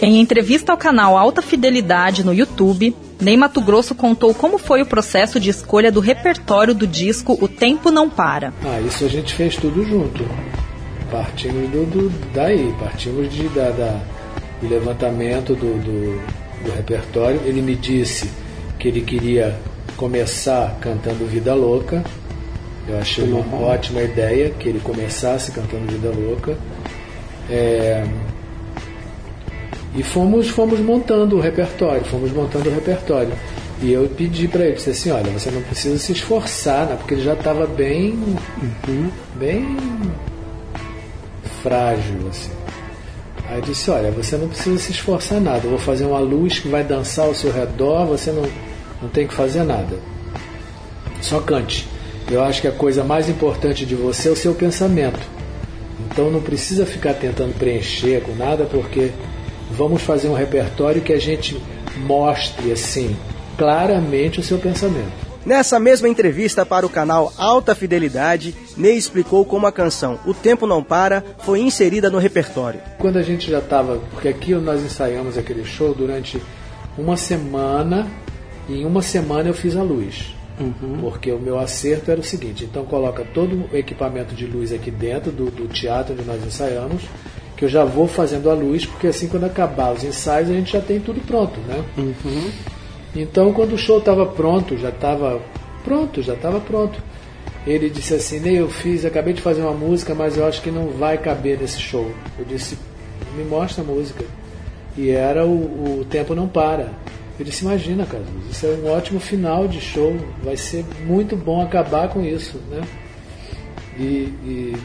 Em 0.00 0.20
entrevista 0.20 0.70
ao 0.70 0.78
canal 0.78 1.18
Alta 1.18 1.42
Fidelidade 1.42 2.24
no 2.24 2.32
YouTube, 2.32 2.94
Ney 3.20 3.36
Mato 3.36 3.60
Grosso 3.60 3.92
contou 3.92 4.32
como 4.32 4.56
foi 4.56 4.82
o 4.82 4.86
processo 4.86 5.40
de 5.40 5.50
escolha 5.50 5.90
do 5.90 5.98
repertório 5.98 6.74
do 6.74 6.86
disco 6.86 7.36
O 7.40 7.48
Tempo 7.48 7.90
Não 7.90 8.08
Para. 8.08 8.52
Ah, 8.64 8.80
isso 8.80 9.04
a 9.04 9.08
gente 9.08 9.34
fez 9.34 9.56
tudo 9.56 9.84
junto 9.84 10.24
partimos 11.12 11.68
do, 11.70 11.84
do, 11.84 12.32
daí, 12.32 12.74
partimos 12.80 13.30
de, 13.30 13.46
da, 13.50 13.70
da 13.70 14.00
do 14.62 14.68
levantamento 14.68 15.54
do, 15.54 15.74
do, 15.82 16.64
do 16.64 16.76
repertório. 16.76 17.40
Ele 17.44 17.60
me 17.60 17.74
disse 17.74 18.30
que 18.78 18.88
ele 18.88 19.02
queria 19.02 19.56
começar 19.96 20.78
cantando 20.80 21.26
Vida 21.26 21.54
Louca. 21.54 22.02
Eu 22.88 22.98
achei 22.98 23.24
uma 23.24 23.40
uhum. 23.40 23.64
ótima 23.64 24.02
ideia 24.02 24.50
que 24.50 24.68
ele 24.68 24.80
começasse 24.80 25.52
cantando 25.52 25.92
Vida 25.92 26.10
Louca. 26.10 26.56
É, 27.50 28.04
e 29.94 30.02
fomos, 30.02 30.48
fomos 30.48 30.80
montando 30.80 31.36
o 31.36 31.40
repertório, 31.40 32.04
fomos 32.04 32.32
montando 32.32 32.70
o 32.70 32.72
repertório. 32.72 33.32
E 33.82 33.92
eu 33.92 34.08
pedi 34.16 34.46
para 34.46 34.64
ele, 34.64 34.74
disse 34.74 34.90
assim, 34.90 35.10
olha, 35.10 35.30
você 35.32 35.50
não 35.50 35.60
precisa 35.60 35.98
se 35.98 36.12
esforçar, 36.12 36.86
né? 36.86 36.96
porque 36.96 37.14
ele 37.14 37.24
já 37.24 37.34
estava 37.34 37.66
bem, 37.66 38.12
uhum. 38.88 39.10
bem 39.34 39.76
frágil, 41.62 42.28
assim. 42.28 42.50
Aí 43.48 43.58
eu 43.58 43.62
disse, 43.62 43.90
olha, 43.90 44.10
você 44.10 44.36
não 44.36 44.48
precisa 44.48 44.78
se 44.78 44.92
esforçar 44.92 45.40
nada, 45.40 45.60
eu 45.64 45.70
vou 45.70 45.78
fazer 45.78 46.04
uma 46.04 46.18
luz 46.18 46.58
que 46.58 46.68
vai 46.68 46.82
dançar 46.82 47.26
ao 47.26 47.34
seu 47.34 47.52
redor, 47.52 48.06
você 48.06 48.30
não, 48.30 48.44
não 49.00 49.08
tem 49.08 49.26
que 49.26 49.34
fazer 49.34 49.62
nada. 49.64 49.98
Só 51.20 51.40
cante. 51.40 51.86
Eu 52.30 52.42
acho 52.42 52.60
que 52.60 52.68
a 52.68 52.72
coisa 52.72 53.04
mais 53.04 53.28
importante 53.28 53.84
de 53.84 53.94
você 53.94 54.28
é 54.28 54.32
o 54.32 54.36
seu 54.36 54.54
pensamento. 54.54 55.20
Então 56.10 56.30
não 56.30 56.40
precisa 56.40 56.86
ficar 56.86 57.14
tentando 57.14 57.56
preencher 57.58 58.22
com 58.22 58.34
nada, 58.34 58.64
porque 58.64 59.10
vamos 59.70 60.02
fazer 60.02 60.28
um 60.28 60.34
repertório 60.34 61.02
que 61.02 61.12
a 61.12 61.20
gente 61.20 61.60
mostre 62.06 62.72
assim 62.72 63.16
claramente 63.56 64.40
o 64.40 64.42
seu 64.42 64.58
pensamento. 64.58 65.31
Nessa 65.44 65.80
mesma 65.80 66.08
entrevista 66.08 66.64
para 66.64 66.86
o 66.86 66.90
canal 66.90 67.32
Alta 67.36 67.74
Fidelidade, 67.74 68.54
Ney 68.76 68.96
explicou 68.96 69.44
como 69.44 69.66
a 69.66 69.72
canção 69.72 70.20
O 70.24 70.32
Tempo 70.32 70.66
Não 70.66 70.84
Para 70.84 71.22
foi 71.38 71.60
inserida 71.60 72.08
no 72.08 72.18
repertório. 72.18 72.80
Quando 72.98 73.18
a 73.18 73.22
gente 73.22 73.50
já 73.50 73.58
estava, 73.58 73.98
porque 74.10 74.28
aqui 74.28 74.54
nós 74.54 74.80
ensaiamos 74.80 75.36
aquele 75.36 75.64
show 75.64 75.92
durante 75.94 76.40
uma 76.96 77.16
semana, 77.16 78.06
e 78.68 78.82
em 78.82 78.86
uma 78.86 79.02
semana 79.02 79.48
eu 79.48 79.54
fiz 79.54 79.76
a 79.76 79.82
luz. 79.82 80.32
Uhum. 80.60 80.98
Porque 81.00 81.32
o 81.32 81.40
meu 81.40 81.58
acerto 81.58 82.10
era 82.10 82.20
o 82.20 82.24
seguinte: 82.24 82.64
então 82.64 82.84
coloca 82.84 83.24
todo 83.34 83.68
o 83.72 83.76
equipamento 83.76 84.34
de 84.34 84.46
luz 84.46 84.72
aqui 84.72 84.90
dentro 84.90 85.32
do, 85.32 85.50
do 85.50 85.66
teatro 85.66 86.14
onde 86.14 86.24
nós 86.24 86.44
ensaiamos, 86.44 87.02
que 87.56 87.64
eu 87.64 87.68
já 87.68 87.84
vou 87.84 88.06
fazendo 88.06 88.48
a 88.48 88.54
luz, 88.54 88.86
porque 88.86 89.08
assim 89.08 89.28
quando 89.28 89.44
acabar 89.44 89.92
os 89.92 90.04
ensaios 90.04 90.50
a 90.50 90.52
gente 90.52 90.72
já 90.72 90.80
tem 90.80 91.00
tudo 91.00 91.20
pronto, 91.26 91.58
né? 91.60 91.82
Uhum. 91.98 92.50
Então, 93.14 93.52
quando 93.52 93.74
o 93.74 93.78
show 93.78 93.98
estava 93.98 94.24
pronto, 94.24 94.76
já 94.78 94.88
estava 94.88 95.40
pronto, 95.84 96.22
já 96.22 96.34
estava 96.34 96.60
pronto. 96.60 97.02
Ele 97.66 97.90
disse 97.90 98.14
assim: 98.14 98.40
Ney, 98.40 98.58
eu 98.58 98.68
fiz, 98.68 99.04
acabei 99.04 99.34
de 99.34 99.42
fazer 99.42 99.62
uma 99.62 99.72
música, 99.72 100.14
mas 100.14 100.36
eu 100.36 100.46
acho 100.46 100.62
que 100.62 100.70
não 100.70 100.88
vai 100.88 101.18
caber 101.18 101.58
nesse 101.58 101.78
show. 101.78 102.10
Eu 102.38 102.44
disse: 102.44 102.76
Me 103.36 103.44
mostra 103.44 103.82
a 103.82 103.86
música. 103.86 104.24
E 104.96 105.10
era 105.10 105.46
o, 105.46 106.00
o 106.00 106.04
Tempo 106.04 106.34
Não 106.34 106.48
Para. 106.48 106.90
Eu 107.38 107.44
disse: 107.44 107.64
Imagina, 107.64 108.06
Carlos, 108.06 108.28
isso 108.50 108.66
é 108.66 108.70
um 108.70 108.90
ótimo 108.90 109.20
final 109.20 109.68
de 109.68 109.80
show. 109.80 110.16
Vai 110.42 110.56
ser 110.56 110.84
muito 111.04 111.36
bom 111.36 111.62
acabar 111.62 112.08
com 112.08 112.22
isso, 112.22 112.58
né? 112.70 112.82
E, 113.98 114.32
e, 114.44 114.76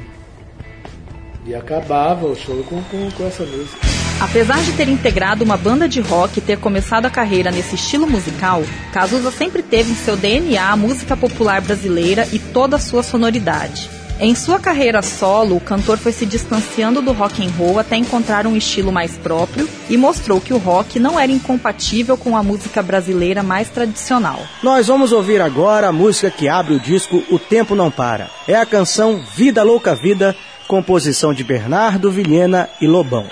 e 1.45 1.55
acabava 1.55 2.27
o 2.27 2.35
show 2.35 2.61
com, 2.63 2.81
com, 2.83 3.09
com 3.11 3.25
essa 3.25 3.43
música. 3.43 3.86
Apesar 4.19 4.59
de 4.63 4.71
ter 4.71 4.89
integrado 4.89 5.43
uma 5.43 5.55
banda 5.55 5.87
de 5.87 6.01
rock 6.01 6.39
e 6.39 6.41
ter 6.41 6.57
começado 6.57 7.05
a 7.05 7.09
carreira 7.09 7.51
nesse 7.51 7.75
estilo 7.75 8.09
musical, 8.09 8.63
Cazuza 8.91 9.29
sempre 9.29 9.61
teve 9.61 9.91
em 9.91 9.95
seu 9.95 10.17
DNA 10.17 10.71
a 10.71 10.75
música 10.75 11.15
popular 11.15 11.61
brasileira 11.61 12.27
e 12.33 12.39
toda 12.39 12.77
a 12.77 12.79
sua 12.79 13.03
sonoridade. 13.03 13.87
Em 14.19 14.33
sua 14.33 14.57
carreira 14.57 15.03
solo, 15.03 15.55
o 15.55 15.61
cantor 15.61 15.99
foi 15.99 16.11
se 16.11 16.25
distanciando 16.25 16.99
do 16.99 17.13
rock 17.13 17.45
and 17.45 17.51
roll 17.51 17.77
até 17.77 17.95
encontrar 17.95 18.47
um 18.47 18.57
estilo 18.57 18.91
mais 18.91 19.15
próprio 19.15 19.69
e 19.87 19.95
mostrou 19.95 20.41
que 20.41 20.51
o 20.51 20.57
rock 20.57 20.99
não 20.99 21.19
era 21.19 21.31
incompatível 21.31 22.17
com 22.17 22.35
a 22.35 22.41
música 22.41 22.81
brasileira 22.81 23.43
mais 23.43 23.69
tradicional. 23.69 24.39
Nós 24.63 24.87
vamos 24.87 25.11
ouvir 25.11 25.39
agora 25.39 25.89
a 25.89 25.93
música 25.93 26.31
que 26.31 26.49
abre 26.49 26.73
o 26.73 26.79
disco 26.79 27.23
O 27.29 27.37
Tempo 27.37 27.75
Não 27.75 27.91
Para. 27.91 28.31
É 28.47 28.55
a 28.55 28.65
canção 28.65 29.21
Vida 29.35 29.61
Louca 29.61 29.93
Vida, 29.93 30.35
composição 30.67 31.31
de 31.31 31.43
Bernardo 31.43 32.09
Vilhena 32.09 32.67
e 32.81 32.87
Lobão. 32.87 33.27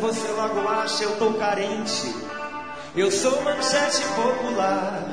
Você 0.00 0.28
logo 0.28 0.66
acha 0.68 1.04
eu 1.04 1.16
tô 1.18 1.34
carente. 1.34 2.14
Eu 2.96 3.10
sou 3.10 3.42
manchete 3.42 4.02
popular. 4.16 5.04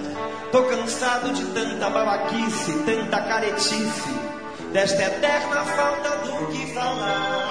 Tô 0.51 0.63
cansado 0.63 1.33
de 1.33 1.45
tanta 1.47 1.89
babaquice, 1.89 2.73
tanta 2.85 3.21
caretice, 3.21 4.09
desta 4.71 5.03
eterna 5.03 5.63
falta 5.65 6.09
do 6.17 6.47
que 6.47 6.73
falar. 6.73 7.46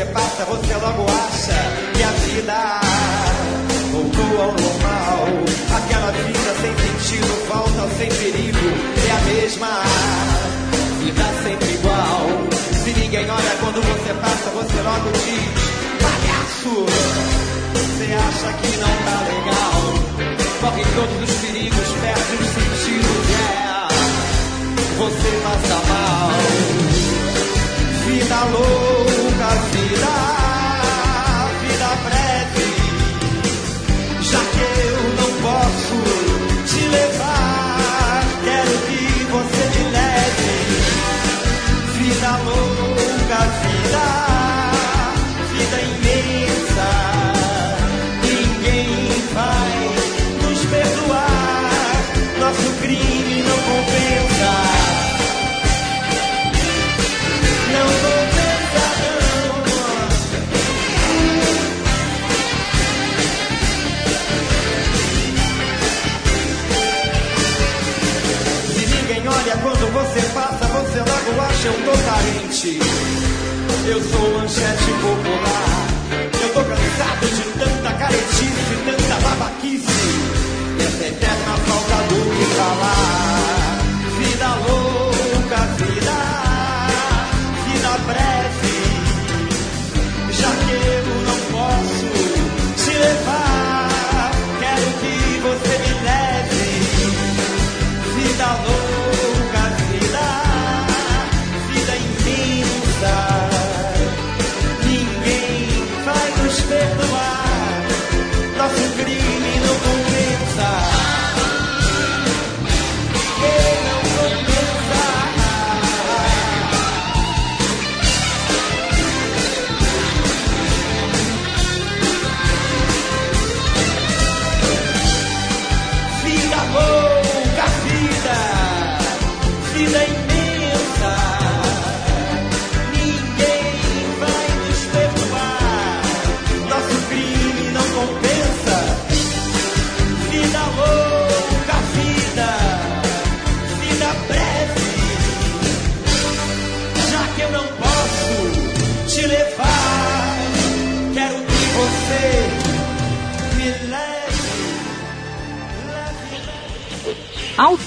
você 0.00 0.06
passa, 0.06 0.44
você 0.46 0.74
logo 0.76 1.04
acha 1.10 1.52
que 1.94 2.02
a 2.02 2.10
vida 2.24 2.80
voltou 3.92 4.42
ao 4.42 4.52
normal. 4.52 5.26
Aquela 5.76 6.10
vida 6.12 6.54
sem 6.60 6.74
sentido, 6.74 7.28
falta 7.46 7.86
sem 7.98 8.08
perigo, 8.08 8.58
é 9.06 9.10
a 9.10 9.20
mesma 9.34 9.82
vida 11.00 11.24
sempre 11.42 11.74
igual. 11.74 12.20
Se 12.82 12.90
ninguém 12.98 13.30
olha 13.30 13.56
quando 13.60 13.82
você 13.82 14.14
passa, 14.14 14.50
você 14.50 14.80
logo 14.80 15.10
diz: 15.12 15.52
palhaço, 16.00 16.86
você 17.74 18.14
acha 18.14 18.52
que 18.54 18.76
não 18.78 18.94
tá 19.04 19.18
legal. 19.28 19.80
Corre 20.62 20.84
todos 20.94 21.28
os 21.28 21.36
perigos, 21.40 21.88
perde 22.00 22.34
os 22.40 22.48
sentidos, 22.48 23.26
é. 23.36 23.60
Você 24.98 25.30
passa 25.42 25.76
mal, 25.88 26.30
vida 28.06 28.44
louca 28.44 29.29
virar. 29.58 30.39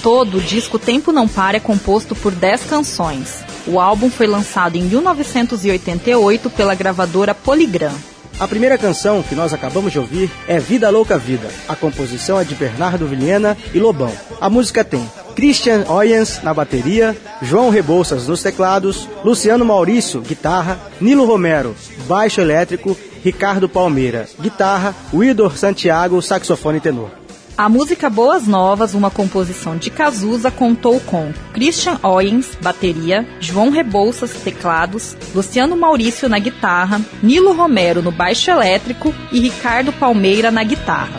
Todo, 0.02 0.38
o 0.38 0.40
disco 0.40 0.78
Tempo 0.78 1.12
Não 1.12 1.26
Para 1.26 1.56
é 1.56 1.60
composto 1.60 2.14
por 2.14 2.32
10 2.32 2.64
canções. 2.64 3.44
O 3.66 3.80
álbum 3.80 4.10
foi 4.10 4.26
lançado 4.26 4.76
em 4.76 4.82
1988 4.82 6.50
pela 6.50 6.74
gravadora 6.74 7.34
Polygram. 7.34 7.94
A 8.38 8.48
primeira 8.48 8.76
canção 8.76 9.22
que 9.22 9.34
nós 9.34 9.52
acabamos 9.52 9.92
de 9.92 9.98
ouvir 9.98 10.28
é 10.48 10.58
Vida 10.58 10.90
Louca 10.90 11.16
Vida. 11.16 11.48
A 11.68 11.76
composição 11.76 12.38
é 12.38 12.44
de 12.44 12.54
Bernardo 12.54 13.06
Vilhena 13.06 13.56
e 13.72 13.78
Lobão. 13.78 14.12
A 14.40 14.50
música 14.50 14.84
tem 14.84 15.08
Christian 15.36 15.84
Oyens 15.88 16.40
na 16.42 16.52
bateria, 16.52 17.16
João 17.40 17.70
Rebouças 17.70 18.26
nos 18.26 18.42
teclados, 18.42 19.08
Luciano 19.24 19.64
Maurício, 19.64 20.20
guitarra, 20.20 20.78
Nilo 21.00 21.24
Romero, 21.24 21.76
baixo 22.08 22.40
elétrico, 22.40 22.96
Ricardo 23.22 23.68
Palmeira, 23.68 24.28
guitarra, 24.40 24.94
Widor 25.12 25.56
Santiago, 25.56 26.20
saxofone 26.20 26.80
tenor. 26.80 27.23
A 27.56 27.68
música 27.68 28.10
Boas 28.10 28.48
Novas, 28.48 28.94
uma 28.94 29.12
composição 29.12 29.76
de 29.76 29.88
Cazuza, 29.88 30.50
contou 30.50 30.98
com 30.98 31.32
Christian 31.52 32.00
Oyens, 32.02 32.58
bateria, 32.60 33.24
João 33.38 33.70
Rebouças, 33.70 34.32
teclados, 34.32 35.16
Luciano 35.32 35.76
Maurício 35.76 36.28
na 36.28 36.40
guitarra, 36.40 37.00
Nilo 37.22 37.52
Romero 37.52 38.02
no 38.02 38.10
baixo 38.10 38.50
elétrico 38.50 39.14
e 39.30 39.38
Ricardo 39.38 39.92
Palmeira 39.92 40.50
na 40.50 40.64
guitarra. 40.64 41.16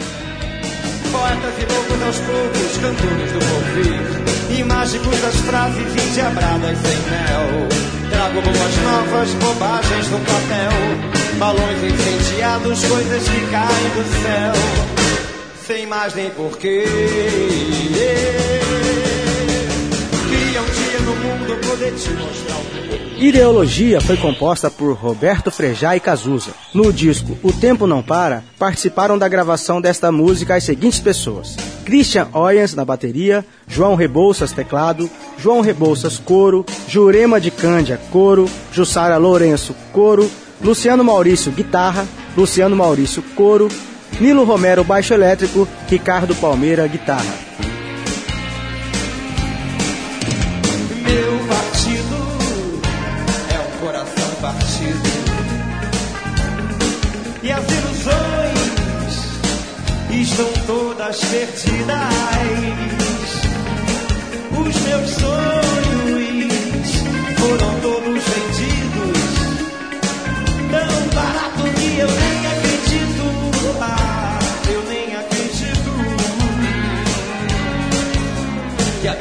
Poetas 1.09 1.53
e 1.57 1.73
loucos 1.73 2.03
aos 2.03 2.17
poucos, 2.17 2.77
cantores 2.81 3.31
do 3.31 3.39
porvir, 3.39 4.65
mágicos 4.65 5.21
das 5.21 5.35
frases 5.37 6.05
endiabradas 6.05 6.77
em 6.79 7.09
mel. 7.11 7.69
Trago 8.09 8.41
boas 8.41 8.77
novas, 8.83 9.33
bobagens 9.35 10.09
no 10.09 10.19
papel, 10.19 11.37
balões 11.39 11.81
incendiados, 11.81 12.83
coisas 12.83 13.23
que 13.23 13.51
caem 13.51 13.89
do 13.95 14.21
céu 14.21 15.04
sem 15.65 15.87
mais 15.87 16.13
nem 16.13 16.29
porquê. 16.29 16.83
Ideologia 23.17 23.99
foi 23.99 24.17
composta 24.17 24.69
por 24.69 24.93
Roberto 24.93 25.49
Frejá 25.49 25.95
e 25.95 25.99
Cazuza. 25.99 26.51
No 26.73 26.93
disco 26.93 27.37
O 27.41 27.51
Tempo 27.51 27.87
Não 27.87 28.03
Para, 28.03 28.43
participaram 28.59 29.17
da 29.17 29.27
gravação 29.27 29.81
desta 29.81 30.11
música 30.11 30.55
as 30.55 30.63
seguintes 30.63 30.99
pessoas: 30.99 31.55
Christian 31.83 32.27
Oyens 32.33 32.75
na 32.75 32.85
bateria, 32.85 33.43
João 33.67 33.95
Rebouças 33.95 34.51
teclado, 34.51 35.09
João 35.39 35.61
Rebouças 35.61 36.19
coro, 36.19 36.63
Jurema 36.87 37.41
de 37.41 37.49
Cândia 37.49 37.99
coro, 38.11 38.47
Jussara 38.71 39.17
Lourenço 39.17 39.75
coro, 39.91 40.29
Luciano 40.61 41.03
Maurício 41.03 41.51
guitarra, 41.51 42.05
Luciano 42.37 42.75
Maurício 42.75 43.23
coro, 43.35 43.67
Nilo 44.19 44.43
Romero, 44.43 44.83
baixo 44.83 45.13
elétrico, 45.13 45.67
Ricardo 45.89 46.33
Palmeira, 46.35 46.87
guitarra. 46.87 47.33
Meu 51.03 51.39
partido 51.47 52.15
é 53.53 53.59
um 53.59 53.71
coração 53.85 54.29
partido. 54.41 55.15
E 57.43 57.51
as 57.51 57.63
ilusões 57.71 58.65
estão 60.11 60.47
todas 60.65 61.19
perdidas. 61.19 61.85
Os 64.51 64.81
meus 64.81 65.09
sonhos 65.11 65.64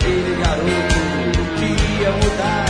aquele 0.04 0.36
garoto 0.36 1.38
que 1.56 2.02
ia 2.02 2.12
mudar. 2.12 2.64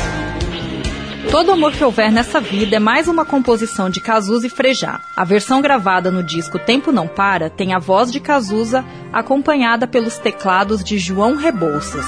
Todo 1.30 1.50
Amor 1.50 1.72
que 1.72 1.82
Houver 1.82 2.12
Nessa 2.12 2.40
Vida 2.40 2.76
é 2.76 2.78
mais 2.78 3.08
uma 3.08 3.24
composição 3.24 3.90
de 3.90 4.00
Cazuza 4.00 4.46
e 4.46 4.50
Frejá. 4.50 5.00
A 5.16 5.24
versão 5.24 5.60
gravada 5.60 6.10
no 6.10 6.22
disco 6.22 6.60
Tempo 6.60 6.92
Não 6.92 7.08
Para 7.08 7.50
tem 7.50 7.74
a 7.74 7.80
voz 7.80 8.12
de 8.12 8.20
Cazuza 8.20 8.84
acompanhada 9.12 9.86
pelos 9.86 10.16
teclados 10.16 10.84
de 10.84 10.96
João 10.96 11.34
Rebouças. 11.34 12.06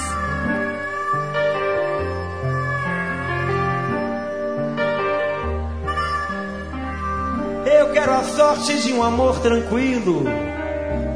Eu 7.65 7.91
quero 7.91 8.13
a 8.13 8.23
sorte 8.23 8.81
de 8.81 8.93
um 8.93 9.03
amor 9.03 9.39
tranquilo, 9.39 10.23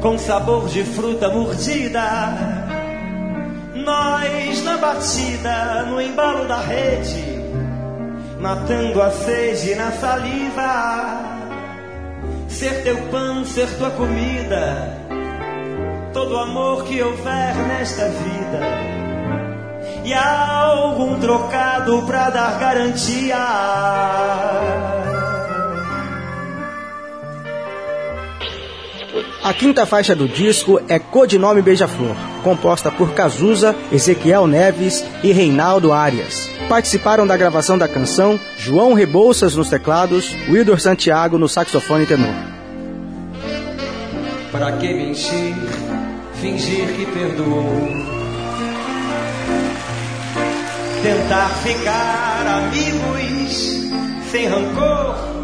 com 0.02 0.18
sabor 0.18 0.68
de 0.68 0.84
fruta 0.84 1.30
mordida. 1.30 2.71
Nós 3.84 4.62
na 4.62 4.76
batida, 4.76 5.82
no 5.88 6.00
embalo 6.00 6.46
da 6.46 6.60
rede, 6.60 7.24
matando 8.38 9.02
a 9.02 9.10
sede 9.10 9.74
na 9.74 9.90
saliva. 9.90 11.32
Ser 12.48 12.84
teu 12.84 12.96
pão, 13.10 13.44
ser 13.44 13.68
tua 13.78 13.90
comida, 13.90 14.96
todo 16.12 16.38
amor 16.38 16.84
que 16.84 17.02
houver 17.02 17.56
nesta 17.66 18.08
vida. 18.08 18.60
E 20.04 20.14
algum 20.14 21.18
trocado 21.18 22.02
pra 22.02 22.30
dar 22.30 22.58
garantia. 22.58 23.36
A 29.44 29.52
quinta 29.52 29.84
faixa 29.84 30.14
do 30.14 30.28
disco 30.28 30.80
é 30.88 31.00
Codinome 31.00 31.60
Beija-Flor, 31.60 32.14
composta 32.44 32.92
por 32.92 33.12
Cazuza, 33.12 33.74
Ezequiel 33.90 34.46
Neves 34.46 35.04
e 35.20 35.32
Reinaldo 35.32 35.92
Arias. 35.92 36.48
Participaram 36.68 37.26
da 37.26 37.36
gravação 37.36 37.76
da 37.76 37.88
canção 37.88 38.38
João 38.56 38.94
Rebouças 38.94 39.56
nos 39.56 39.68
teclados, 39.68 40.32
Wildor 40.48 40.78
Santiago 40.78 41.38
no 41.38 41.48
saxofone 41.48 42.06
tenor. 42.06 42.32
Para 44.52 44.76
que 44.76 44.94
mentir, 44.94 45.56
fingir 46.40 46.86
que 46.94 47.06
perdoou? 47.06 47.88
Tentar 51.02 51.48
ficar 51.64 52.46
amigos 52.46 53.90
sem 54.30 54.46
rancor. 54.46 55.41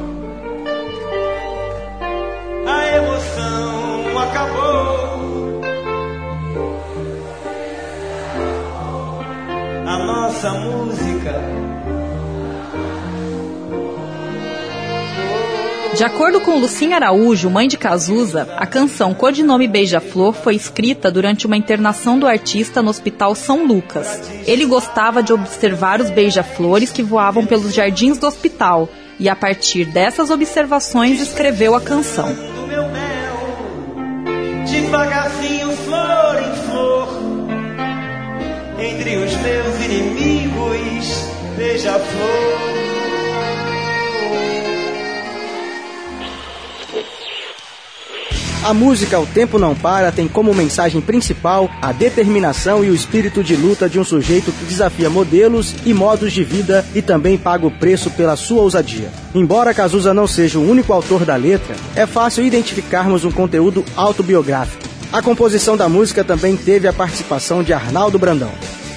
Acabou. 4.38 5.60
A 9.86 9.98
nossa 9.98 10.52
música. 10.52 11.58
De 15.96 16.04
acordo 16.04 16.40
com 16.42 16.60
Lucinha 16.60 16.94
Araújo, 16.94 17.50
mãe 17.50 17.66
de 17.66 17.76
Cazuza, 17.76 18.48
a 18.56 18.66
canção 18.66 19.12
Codinome 19.12 19.66
Beija-Flor 19.66 20.32
foi 20.32 20.54
escrita 20.54 21.10
durante 21.10 21.44
uma 21.44 21.56
internação 21.56 22.20
do 22.20 22.26
artista 22.28 22.80
no 22.80 22.90
Hospital 22.90 23.34
São 23.34 23.66
Lucas. 23.66 24.30
Ele 24.46 24.64
gostava 24.64 25.24
de 25.24 25.32
observar 25.32 26.00
os 26.00 26.10
beija-flores 26.10 26.92
que 26.92 27.02
voavam 27.02 27.44
pelos 27.46 27.74
jardins 27.74 28.16
do 28.16 28.28
hospital 28.28 28.88
e, 29.18 29.28
a 29.28 29.34
partir 29.34 29.86
dessas 29.86 30.30
observações, 30.30 31.20
escreveu 31.20 31.74
a 31.74 31.80
canção. 31.80 32.57
Devagarzinho, 34.88 35.70
flor 35.76 36.38
em 36.38 36.56
flor, 36.66 37.08
entre 38.78 39.16
os 39.18 39.36
meus 39.36 39.84
inimigos, 39.84 41.24
beija-flor. 41.58 43.07
A 48.64 48.74
música 48.74 49.20
O 49.20 49.24
Tempo 49.24 49.56
Não 49.56 49.72
Para 49.72 50.10
tem 50.10 50.26
como 50.26 50.52
mensagem 50.52 51.00
principal 51.00 51.70
a 51.80 51.92
determinação 51.92 52.84
e 52.84 52.90
o 52.90 52.94
espírito 52.94 53.42
de 53.42 53.54
luta 53.54 53.88
de 53.88 54.00
um 54.00 54.04
sujeito 54.04 54.50
que 54.50 54.64
desafia 54.64 55.08
modelos 55.08 55.76
e 55.86 55.94
modos 55.94 56.32
de 56.32 56.42
vida 56.42 56.84
e 56.92 57.00
também 57.00 57.38
paga 57.38 57.66
o 57.66 57.70
preço 57.70 58.10
pela 58.10 58.34
sua 58.34 58.62
ousadia. 58.62 59.10
Embora 59.32 59.72
Cazuza 59.72 60.12
não 60.12 60.26
seja 60.26 60.58
o 60.58 60.68
único 60.68 60.92
autor 60.92 61.24
da 61.24 61.36
letra, 61.36 61.76
é 61.94 62.04
fácil 62.04 62.44
identificarmos 62.44 63.24
um 63.24 63.30
conteúdo 63.30 63.84
autobiográfico. 63.96 64.82
A 65.12 65.22
composição 65.22 65.76
da 65.76 65.88
música 65.88 66.24
também 66.24 66.56
teve 66.56 66.88
a 66.88 66.92
participação 66.92 67.62
de 67.62 67.72
Arnaldo 67.72 68.18
Brandão. 68.18 68.50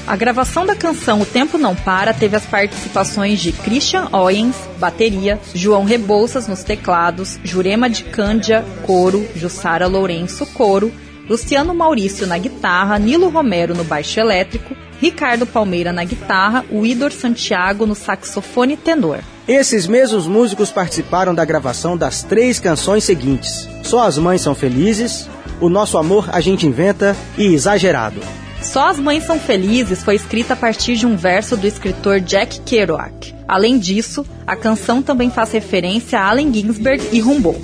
A 0.07 0.15
gravação 0.15 0.65
da 0.65 0.75
canção 0.75 1.21
O 1.21 1.25
Tempo 1.25 1.57
Não 1.57 1.75
Para 1.75 2.13
teve 2.13 2.35
as 2.35 2.45
participações 2.45 3.39
de 3.39 3.51
Christian 3.51 4.09
Oyens, 4.11 4.55
bateria, 4.77 5.39
João 5.53 5.83
Rebouças 5.83 6.47
nos 6.47 6.63
teclados, 6.63 7.39
Jurema 7.43 7.89
de 7.89 8.03
Cândia, 8.03 8.65
coro, 8.85 9.25
Jussara 9.35 9.87
Lourenço, 9.87 10.45
coro, 10.47 10.91
Luciano 11.29 11.73
Maurício 11.73 12.27
na 12.27 12.37
guitarra, 12.37 12.97
Nilo 12.99 13.29
Romero 13.29 13.75
no 13.75 13.83
baixo 13.83 14.19
elétrico, 14.19 14.75
Ricardo 14.99 15.45
Palmeira 15.45 15.93
na 15.93 16.03
guitarra, 16.03 16.65
Widor 16.71 17.11
Santiago 17.11 17.85
no 17.85 17.95
saxofone 17.95 18.75
tenor. 18.75 19.19
Esses 19.47 19.87
mesmos 19.87 20.27
músicos 20.27 20.71
participaram 20.71 21.33
da 21.33 21.45
gravação 21.45 21.95
das 21.95 22.21
três 22.21 22.59
canções 22.59 23.03
seguintes: 23.03 23.67
Só 23.83 24.03
as 24.03 24.17
Mães 24.17 24.41
São 24.41 24.53
Felizes, 24.53 25.29
O 25.59 25.69
Nosso 25.69 25.97
Amor 25.97 26.29
a 26.31 26.41
Gente 26.41 26.67
Inventa 26.67 27.15
e 27.37 27.53
Exagerado. 27.53 28.19
Só 28.61 28.89
as 28.89 28.99
Mães 28.99 29.25
São 29.25 29.39
Felizes 29.39 30.03
foi 30.03 30.15
escrita 30.15 30.53
a 30.53 30.57
partir 30.57 30.95
de 30.95 31.05
um 31.05 31.15
verso 31.15 31.57
do 31.57 31.65
escritor 31.65 32.19
Jack 32.19 32.61
Kerouac. 32.61 33.33
Além 33.47 33.79
disso, 33.79 34.25
a 34.45 34.55
canção 34.55 35.01
também 35.01 35.29
faz 35.29 35.51
referência 35.51 36.19
a 36.19 36.29
Allen 36.29 36.53
Ginsberg 36.53 37.09
e 37.11 37.19
Rimbaud. 37.19 37.59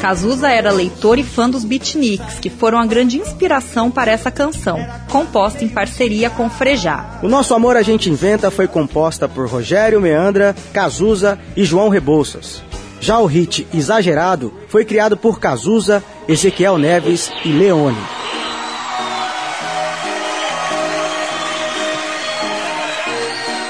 Cazuza 0.00 0.48
era 0.48 0.70
leitor 0.70 1.18
e 1.18 1.22
fã 1.22 1.48
dos 1.48 1.64
beatniks, 1.64 2.38
que 2.38 2.50
foram 2.50 2.78
a 2.78 2.86
grande 2.86 3.18
inspiração 3.18 3.90
para 3.90 4.10
essa 4.10 4.30
canção, 4.30 4.78
composta 5.10 5.64
em 5.64 5.68
parceria 5.68 6.30
com 6.30 6.50
Frejá. 6.50 7.18
O 7.22 7.28
Nosso 7.28 7.54
Amor 7.54 7.76
a 7.76 7.82
Gente 7.82 8.10
Inventa 8.10 8.50
foi 8.50 8.68
composta 8.68 9.28
por 9.28 9.48
Rogério 9.48 10.00
Meandra, 10.00 10.54
Cazuza 10.72 11.38
e 11.56 11.64
João 11.64 11.88
Rebouças. 11.88 12.62
Já 13.00 13.18
o 13.18 13.26
hit 13.26 13.66
Exagerado 13.72 14.52
foi 14.68 14.84
criado 14.84 15.16
por 15.16 15.38
Cazuza, 15.38 16.02
Ezequiel 16.28 16.78
Neves 16.78 17.30
e 17.44 17.48
Leone. 17.48 18.15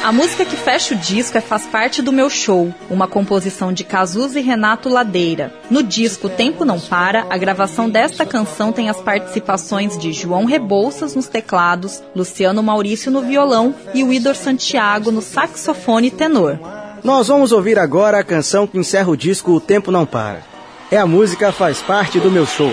A 0.07 0.13
música 0.13 0.45
que 0.45 0.55
fecha 0.55 0.95
o 0.95 0.97
disco 0.97 1.37
é 1.37 1.41
Faz 1.41 1.67
Parte 1.67 2.01
do 2.01 2.13
Meu 2.13 2.31
Show, 2.31 2.73
uma 2.89 3.09
composição 3.09 3.73
de 3.73 3.83
Cazuza 3.83 4.39
e 4.39 4.43
Renato 4.43 4.89
Ladeira. 4.89 5.53
No 5.69 5.83
disco 5.83 6.29
Tempo 6.29 6.65
Não 6.65 6.79
Para, 6.79 7.27
a 7.29 7.37
gravação 7.37 7.91
desta 7.91 8.25
canção 8.25 8.71
tem 8.71 8.89
as 8.89 9.01
participações 9.01 9.99
de 9.99 10.13
João 10.13 10.45
Rebouças 10.45 11.17
nos 11.17 11.27
teclados, 11.27 12.05
Luciano 12.15 12.63
Maurício 12.63 13.11
no 13.11 13.21
violão 13.21 13.75
e 13.93 14.05
o 14.05 14.13
Idor 14.13 14.37
Santiago 14.37 15.11
no 15.11 15.21
saxofone 15.21 16.09
tenor. 16.09 16.57
Nós 17.03 17.27
vamos 17.27 17.51
ouvir 17.51 17.77
agora 17.77 18.21
a 18.21 18.25
canção 18.25 18.65
que 18.65 18.79
encerra 18.79 19.11
o 19.11 19.17
disco 19.17 19.55
O 19.55 19.61
Tempo 19.61 19.91
Não 19.91 20.07
Para. 20.07 20.45
É 20.89 20.99
a 20.99 21.07
música 21.07 21.51
Faz 21.51 21.83
Parte 21.83 22.21
do 22.21 22.31
Meu 22.31 22.47
Show. 22.47 22.73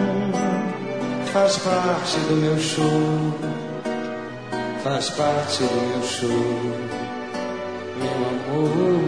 faz 1.33 1.57
parte 1.59 2.17
do 2.27 2.35
meu 2.35 2.57
show, 2.59 3.33
faz 4.83 5.09
parte 5.11 5.63
do 5.63 5.81
meu 5.87 6.03
show, 6.03 6.29
meu 7.97 8.11
amor. 8.27 9.01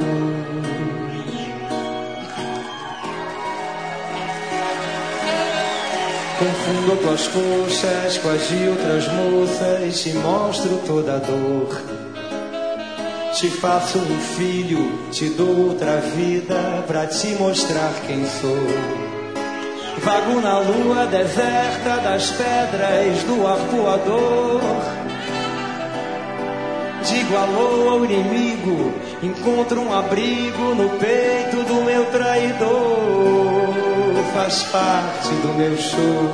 Confundo 6.40 6.98
tuas 7.02 7.28
coxas 7.28 8.18
com 8.18 8.30
as 8.30 8.48
de 8.48 8.68
outras 8.70 9.08
moças, 9.10 10.02
te 10.02 10.14
mostro 10.14 10.82
toda 10.86 11.16
a 11.16 11.20
dor. 11.20 11.82
Te 13.34 13.50
faço 13.50 13.98
um 13.98 14.20
filho, 14.38 15.10
te 15.12 15.30
dou 15.30 15.70
outra 15.70 15.98
vida 15.98 16.84
pra 16.88 17.06
te 17.06 17.28
mostrar 17.36 17.92
quem 18.08 18.26
sou. 18.26 19.03
Vago 20.04 20.42
na 20.42 20.60
lua 20.60 21.06
deserta 21.06 21.98
das 22.04 22.30
pedras 22.32 23.24
do 23.24 23.48
arpoador. 23.48 24.62
Digo 27.06 27.38
alô 27.38 27.90
ao 27.90 28.06
inimigo, 28.06 28.94
encontro 29.22 29.80
um 29.80 29.94
abrigo 29.94 30.76
no 30.76 30.90
peito 31.00 31.64
do 31.68 31.84
meu 31.86 32.06
traidor. 32.08 33.74
Faz 34.34 34.64
parte 34.64 35.30
do 35.30 35.54
meu 35.58 35.78
show, 35.78 36.30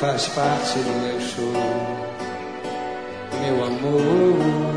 faz 0.00 0.28
parte 0.28 0.78
do 0.78 0.92
meu 1.02 1.20
show, 1.20 1.52
meu 3.42 3.64
amor. 3.64 4.75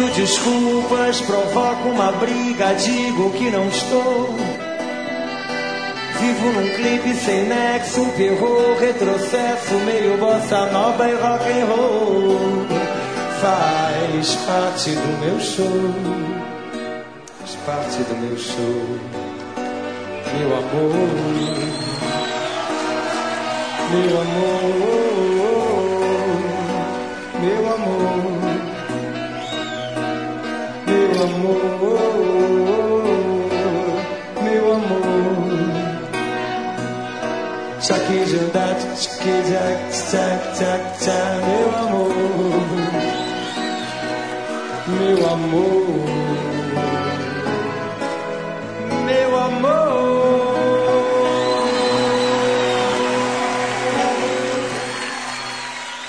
Invento 0.00 0.14
desculpas, 0.14 1.20
provoco 1.20 1.88
uma 1.90 2.10
briga, 2.12 2.72
digo 2.74 3.30
que 3.32 3.50
não 3.50 3.68
estou. 3.68 4.34
Vivo 6.18 6.52
num 6.52 6.68
clipe 6.74 7.14
sem 7.14 7.44
nexo, 7.44 8.06
terror, 8.16 8.78
retrocesso, 8.80 9.74
meio 9.84 10.16
bossa 10.16 10.66
nova 10.72 11.06
e 11.06 11.14
rock 11.14 11.50
and 11.50 11.66
roll. 11.66 12.66
Faz 13.42 14.34
parte 14.46 14.90
do 14.90 15.20
meu 15.20 15.38
show, 15.40 15.66
faz 17.38 17.54
parte 17.66 18.02
do 18.02 18.16
meu 18.16 18.38
show, 18.38 18.98
meu 20.34 20.56
amor, 20.56 21.08
meu 23.90 24.20
amor, 24.20 25.10
meu 27.42 27.74
amor, 27.74 28.49
meu 31.20 31.26
amor, 31.26 31.98
meu 34.42 34.72
amor. 34.72 35.10
Chucky 37.80 38.26
Judá, 38.26 38.76
Chucky 38.96 39.42
Jack, 39.48 39.92
Jack, 40.10 40.58
Jack, 40.58 41.04
Jack, 41.04 41.40
meu 41.46 41.68
amor, 41.78 42.14
meu 44.88 45.26
amor, 45.28 45.86
meu 49.04 49.38
amor. 49.38 49.80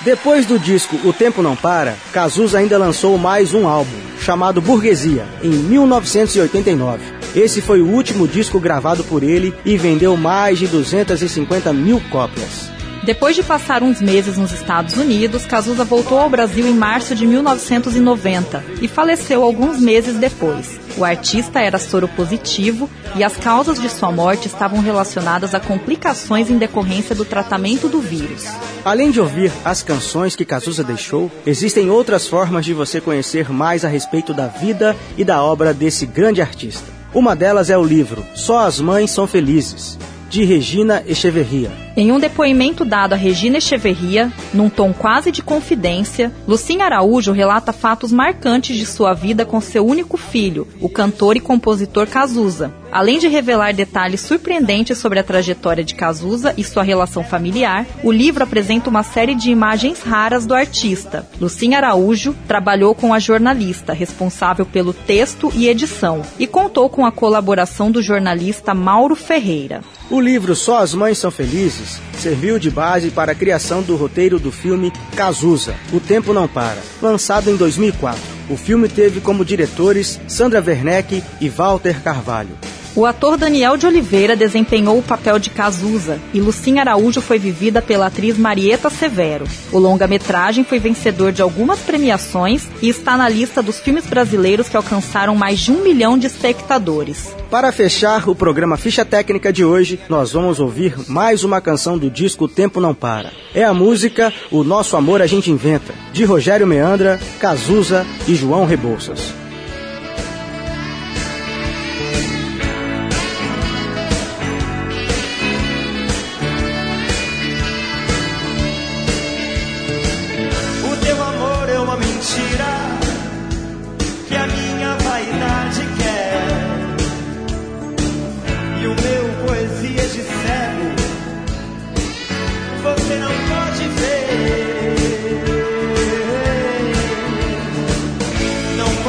Depois 0.04 0.46
do 0.46 0.58
disco 0.58 0.96
O 1.04 1.12
Tempo 1.12 1.42
Não 1.42 1.54
Para, 1.54 1.96
Cazuza 2.12 2.58
ainda 2.58 2.76
lançou 2.76 3.16
mais 3.16 3.54
um 3.54 3.68
álbum, 3.68 4.11
chamado 4.22 4.60
Burguesia, 4.60 5.26
em 5.42 5.50
1989. 5.50 7.02
Esse 7.34 7.60
foi 7.60 7.82
o 7.82 7.88
último 7.88 8.28
disco 8.28 8.60
gravado 8.60 9.02
por 9.04 9.22
ele 9.22 9.52
e 9.64 9.76
vendeu 9.76 10.16
mais 10.16 10.58
de 10.58 10.66
250 10.68 11.72
mil 11.72 12.00
cópias. 12.10 12.70
Depois 13.04 13.34
de 13.34 13.42
passar 13.42 13.82
uns 13.82 14.00
meses 14.00 14.38
nos 14.38 14.52
Estados 14.52 14.96
Unidos, 14.96 15.44
Cazuza 15.44 15.84
voltou 15.84 16.20
ao 16.20 16.30
Brasil 16.30 16.68
em 16.68 16.74
março 16.74 17.16
de 17.16 17.26
1990 17.26 18.64
e 18.80 18.86
faleceu 18.86 19.42
alguns 19.42 19.80
meses 19.80 20.14
depois. 20.14 20.78
O 20.96 21.04
artista 21.04 21.58
era 21.60 21.80
soropositivo 21.80 22.88
e 23.16 23.24
as 23.24 23.36
causas 23.36 23.80
de 23.80 23.88
sua 23.88 24.12
morte 24.12 24.46
estavam 24.46 24.80
relacionadas 24.80 25.52
a 25.52 25.58
complicações 25.58 26.48
em 26.48 26.58
decorrência 26.58 27.12
do 27.12 27.24
tratamento 27.24 27.88
do 27.88 28.00
vírus. 28.00 28.44
Além 28.84 29.10
de 29.10 29.20
ouvir 29.20 29.50
as 29.64 29.82
canções 29.82 30.36
que 30.36 30.44
Cazuza 30.44 30.84
deixou, 30.84 31.28
existem 31.44 31.90
outras 31.90 32.28
formas 32.28 32.64
de 32.64 32.72
você 32.72 33.00
conhecer 33.00 33.50
mais 33.50 33.84
a 33.84 33.88
respeito 33.88 34.32
da 34.32 34.46
vida 34.46 34.94
e 35.18 35.24
da 35.24 35.42
obra 35.42 35.74
desse 35.74 36.06
grande 36.06 36.40
artista. 36.40 36.86
Uma 37.12 37.34
delas 37.34 37.68
é 37.68 37.76
o 37.76 37.84
livro 37.84 38.24
Só 38.34 38.60
as 38.60 38.78
Mães 38.78 39.10
São 39.10 39.26
Felizes, 39.26 39.98
de 40.30 40.44
Regina 40.44 41.02
Echeverria. 41.06 41.70
Em 41.94 42.10
um 42.10 42.18
depoimento 42.18 42.86
dado 42.86 43.12
a 43.12 43.16
Regina 43.16 43.58
Echeverria, 43.58 44.32
num 44.54 44.70
tom 44.70 44.94
quase 44.94 45.30
de 45.30 45.42
confidência, 45.42 46.32
Lucinha 46.48 46.86
Araújo 46.86 47.32
relata 47.32 47.70
fatos 47.70 48.10
marcantes 48.10 48.78
de 48.78 48.86
sua 48.86 49.12
vida 49.12 49.44
com 49.44 49.60
seu 49.60 49.86
único 49.86 50.16
filho, 50.16 50.66
o 50.80 50.88
cantor 50.88 51.36
e 51.36 51.40
compositor 51.40 52.06
Cazuza. 52.06 52.72
Além 52.90 53.18
de 53.18 53.28
revelar 53.28 53.72
detalhes 53.72 54.20
surpreendentes 54.20 54.98
sobre 54.98 55.18
a 55.18 55.24
trajetória 55.24 55.82
de 55.84 55.94
Cazuza 55.94 56.54
e 56.56 56.64
sua 56.64 56.82
relação 56.82 57.24
familiar, 57.24 57.86
o 58.02 58.12
livro 58.12 58.44
apresenta 58.44 58.90
uma 58.90 59.02
série 59.02 59.34
de 59.34 59.50
imagens 59.50 60.02
raras 60.02 60.44
do 60.44 60.54
artista. 60.54 61.26
Lucinha 61.40 61.78
Araújo 61.78 62.34
trabalhou 62.46 62.94
com 62.94 63.14
a 63.14 63.18
jornalista 63.18 63.92
responsável 63.94 64.66
pelo 64.66 64.92
texto 64.92 65.50
e 65.54 65.68
edição 65.68 66.22
e 66.38 66.46
contou 66.46 66.88
com 66.90 67.04
a 67.06 67.12
colaboração 67.12 67.90
do 67.90 68.02
jornalista 68.02 68.74
Mauro 68.74 69.16
Ferreira. 69.16 69.82
O 70.10 70.20
livro 70.20 70.54
Só 70.54 70.78
as 70.78 70.92
Mães 70.92 71.16
São 71.16 71.30
Felizes 71.30 71.81
serviu 72.18 72.58
de 72.58 72.70
base 72.70 73.10
para 73.10 73.32
a 73.32 73.34
criação 73.34 73.82
do 73.82 73.96
roteiro 73.96 74.38
do 74.38 74.52
filme 74.52 74.92
Cazuza, 75.16 75.74
O 75.92 76.00
Tempo 76.00 76.32
Não 76.32 76.48
Para, 76.48 76.80
lançado 77.00 77.50
em 77.50 77.56
2004. 77.56 78.20
O 78.48 78.56
filme 78.56 78.88
teve 78.88 79.20
como 79.20 79.44
diretores 79.44 80.20
Sandra 80.28 80.62
Werneck 80.64 81.22
e 81.40 81.48
Walter 81.48 82.02
Carvalho. 82.02 82.56
O 82.94 83.06
ator 83.06 83.38
Daniel 83.38 83.78
de 83.78 83.86
Oliveira 83.86 84.36
desempenhou 84.36 84.98
o 84.98 85.02
papel 85.02 85.38
de 85.38 85.48
Cazuza 85.48 86.20
e 86.34 86.40
Lucinha 86.40 86.82
Araújo 86.82 87.22
foi 87.22 87.38
vivida 87.38 87.80
pela 87.80 88.08
atriz 88.08 88.36
Marieta 88.36 88.90
Severo. 88.90 89.46
O 89.72 89.78
longa-metragem 89.78 90.62
foi 90.62 90.78
vencedor 90.78 91.32
de 91.32 91.40
algumas 91.40 91.78
premiações 91.78 92.68
e 92.82 92.90
está 92.90 93.16
na 93.16 93.30
lista 93.30 93.62
dos 93.62 93.80
filmes 93.80 94.04
brasileiros 94.04 94.68
que 94.68 94.76
alcançaram 94.76 95.34
mais 95.34 95.60
de 95.60 95.72
um 95.72 95.82
milhão 95.82 96.18
de 96.18 96.26
espectadores. 96.26 97.34
Para 97.50 97.72
fechar 97.72 98.28
o 98.28 98.34
programa 98.34 98.76
Ficha 98.76 99.06
Técnica 99.06 99.50
de 99.50 99.64
hoje, 99.64 99.98
nós 100.06 100.32
vamos 100.32 100.60
ouvir 100.60 100.94
mais 101.08 101.44
uma 101.44 101.62
canção 101.62 101.96
do 101.96 102.10
disco 102.10 102.44
O 102.44 102.48
Tempo 102.48 102.78
Não 102.78 102.94
Para. 102.94 103.32
É 103.54 103.64
a 103.64 103.72
música 103.72 104.30
O 104.50 104.62
Nosso 104.62 104.98
Amor 104.98 105.22
a 105.22 105.26
Gente 105.26 105.50
Inventa, 105.50 105.94
de 106.12 106.24
Rogério 106.24 106.66
Meandra, 106.66 107.18
Cazuza 107.40 108.06
e 108.28 108.34
João 108.34 108.66
Rebouças. 108.66 109.32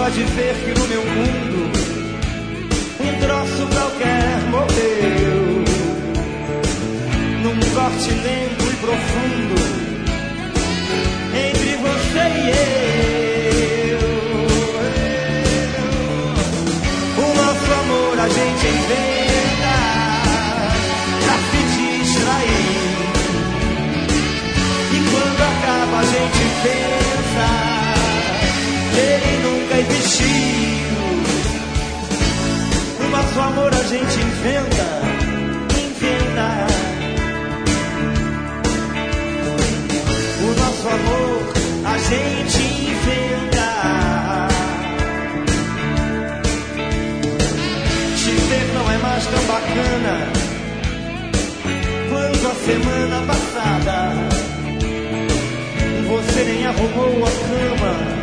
pode 0.03 0.21
ver 0.21 0.53
que 0.55 0.71
no 0.77 0.85
meu 0.89 1.01
mundo 1.01 1.71
um 2.99 3.19
troço 3.21 3.67
qualquer 3.73 4.37
morreu. 4.51 5.63
Num 7.41 7.57
corte 7.73 8.11
lento 8.11 8.65
e 8.65 8.75
profundo 8.83 9.55
entre 11.33 11.71
você 11.77 12.25
e 12.37 12.49
eu. 13.91 14.03
O 17.17 17.27
nosso 17.35 17.71
amor 17.71 18.19
a 18.19 18.27
gente 18.27 18.67
inventa 18.67 19.75
pra 21.23 21.35
se 21.49 21.59
distrair. 21.77 22.91
E 24.91 24.97
quando 25.11 25.41
acaba 25.41 25.95
a 25.97 26.03
gente 26.03 26.43
vê. 26.63 26.92
Ele 28.95 29.31
nunca 29.43 29.75
existiu. 29.79 30.27
O 32.99 33.09
nosso 33.09 33.39
amor 33.39 33.73
a 33.73 33.83
gente 33.83 34.19
inventa, 34.19 34.87
inventa. 35.79 36.67
O 40.41 40.47
nosso 40.59 40.87
amor 40.87 41.53
a 41.85 41.97
gente 41.97 42.61
inventa. 42.91 43.67
Te 48.17 48.31
ver 48.31 48.73
não 48.73 48.91
é 48.91 48.97
mais 48.97 49.25
tão 49.25 49.43
bacana 49.45 50.43
quanto 52.09 52.47
a 52.47 52.55
semana 52.55 53.17
passada. 53.25 54.13
Você 56.07 56.43
nem 56.43 56.65
arrumou 56.67 57.25
a 57.25 57.31
cama. 57.31 58.22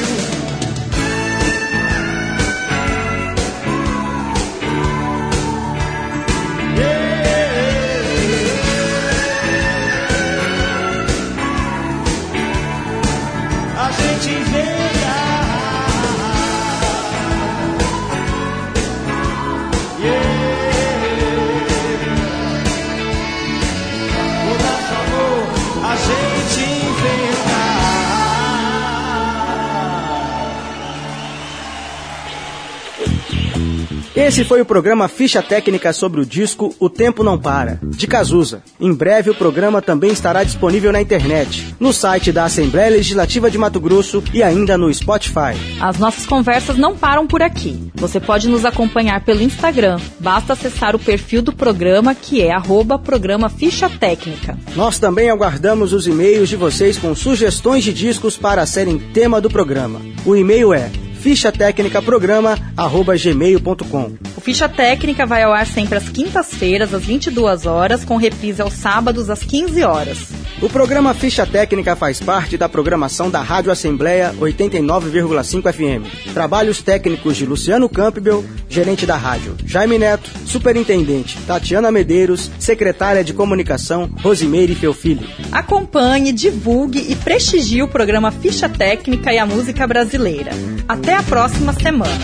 Esse 34.21 34.43
foi 34.43 34.61
o 34.61 34.65
programa 34.65 35.07
Ficha 35.07 35.41
Técnica 35.41 35.91
sobre 35.91 36.21
o 36.21 36.25
disco 36.25 36.75
O 36.79 36.87
Tempo 36.87 37.23
Não 37.23 37.39
Para, 37.39 37.79
de 37.81 38.05
Cazuza. 38.05 38.61
Em 38.79 38.93
breve 38.93 39.31
o 39.31 39.35
programa 39.35 39.81
também 39.81 40.11
estará 40.11 40.43
disponível 40.43 40.91
na 40.91 41.01
internet, 41.01 41.75
no 41.79 41.91
site 41.91 42.31
da 42.31 42.43
Assembleia 42.43 42.91
Legislativa 42.91 43.49
de 43.49 43.57
Mato 43.57 43.79
Grosso 43.79 44.23
e 44.31 44.43
ainda 44.43 44.77
no 44.77 44.93
Spotify. 44.93 45.57
As 45.81 45.97
nossas 45.97 46.27
conversas 46.27 46.77
não 46.77 46.95
param 46.95 47.25
por 47.25 47.41
aqui. 47.41 47.91
Você 47.95 48.19
pode 48.19 48.47
nos 48.47 48.63
acompanhar 48.63 49.25
pelo 49.25 49.41
Instagram. 49.41 49.99
Basta 50.19 50.53
acessar 50.53 50.95
o 50.95 50.99
perfil 50.99 51.41
do 51.41 51.51
programa 51.51 52.13
que 52.13 52.43
é 52.43 52.51
arroba 52.51 52.99
programa 52.99 53.49
Ficha 53.49 53.89
Técnica. 53.89 54.55
Nós 54.75 54.99
também 54.99 55.31
aguardamos 55.31 55.93
os 55.93 56.05
e-mails 56.05 56.47
de 56.47 56.55
vocês 56.55 56.95
com 56.95 57.15
sugestões 57.15 57.83
de 57.83 57.91
discos 57.91 58.37
para 58.37 58.67
serem 58.67 58.99
tema 58.99 59.41
do 59.41 59.49
programa. 59.49 59.99
O 60.23 60.35
e-mail 60.35 60.75
é 60.75 60.91
fichatecnicaprograma@gmail.com. 61.23 64.11
O 64.35 64.41
Ficha 64.41 64.67
Técnica 64.67 65.25
vai 65.25 65.43
ao 65.43 65.53
ar 65.53 65.65
sempre 65.65 65.97
às 65.97 66.09
quintas-feiras 66.09 66.93
às 66.93 67.05
22 67.05 67.65
horas, 67.65 68.03
com 68.03 68.17
reprise 68.17 68.61
aos 68.61 68.73
sábados 68.73 69.29
às 69.29 69.41
15 69.43 69.81
horas. 69.83 70.40
O 70.61 70.69
programa 70.69 71.11
Ficha 71.15 71.43
Técnica 71.43 71.95
faz 71.95 72.19
parte 72.19 72.55
da 72.55 72.69
programação 72.69 73.31
da 73.31 73.41
Rádio 73.41 73.71
Assembleia 73.71 74.31
89,5 74.39 75.73
FM. 75.73 76.33
Trabalhos 76.35 76.83
técnicos 76.83 77.35
de 77.35 77.47
Luciano 77.47 77.89
Campbell, 77.89 78.45
gerente 78.69 79.03
da 79.03 79.15
rádio, 79.15 79.57
Jaime 79.65 79.97
Neto, 79.97 80.29
superintendente 80.45 81.35
Tatiana 81.47 81.91
Medeiros, 81.91 82.51
secretária 82.59 83.23
de 83.23 83.33
comunicação 83.33 84.07
Rosimeire 84.21 84.75
Felfilho. 84.75 85.27
Acompanhe, 85.51 86.31
divulgue 86.31 87.11
e 87.11 87.15
prestigie 87.15 87.81
o 87.81 87.87
programa 87.87 88.31
Ficha 88.31 88.69
Técnica 88.69 89.33
e 89.33 89.39
a 89.39 89.47
música 89.47 89.87
brasileira. 89.87 90.51
Até 90.87 91.15
a 91.15 91.23
próxima 91.23 91.73
semana. 91.73 92.21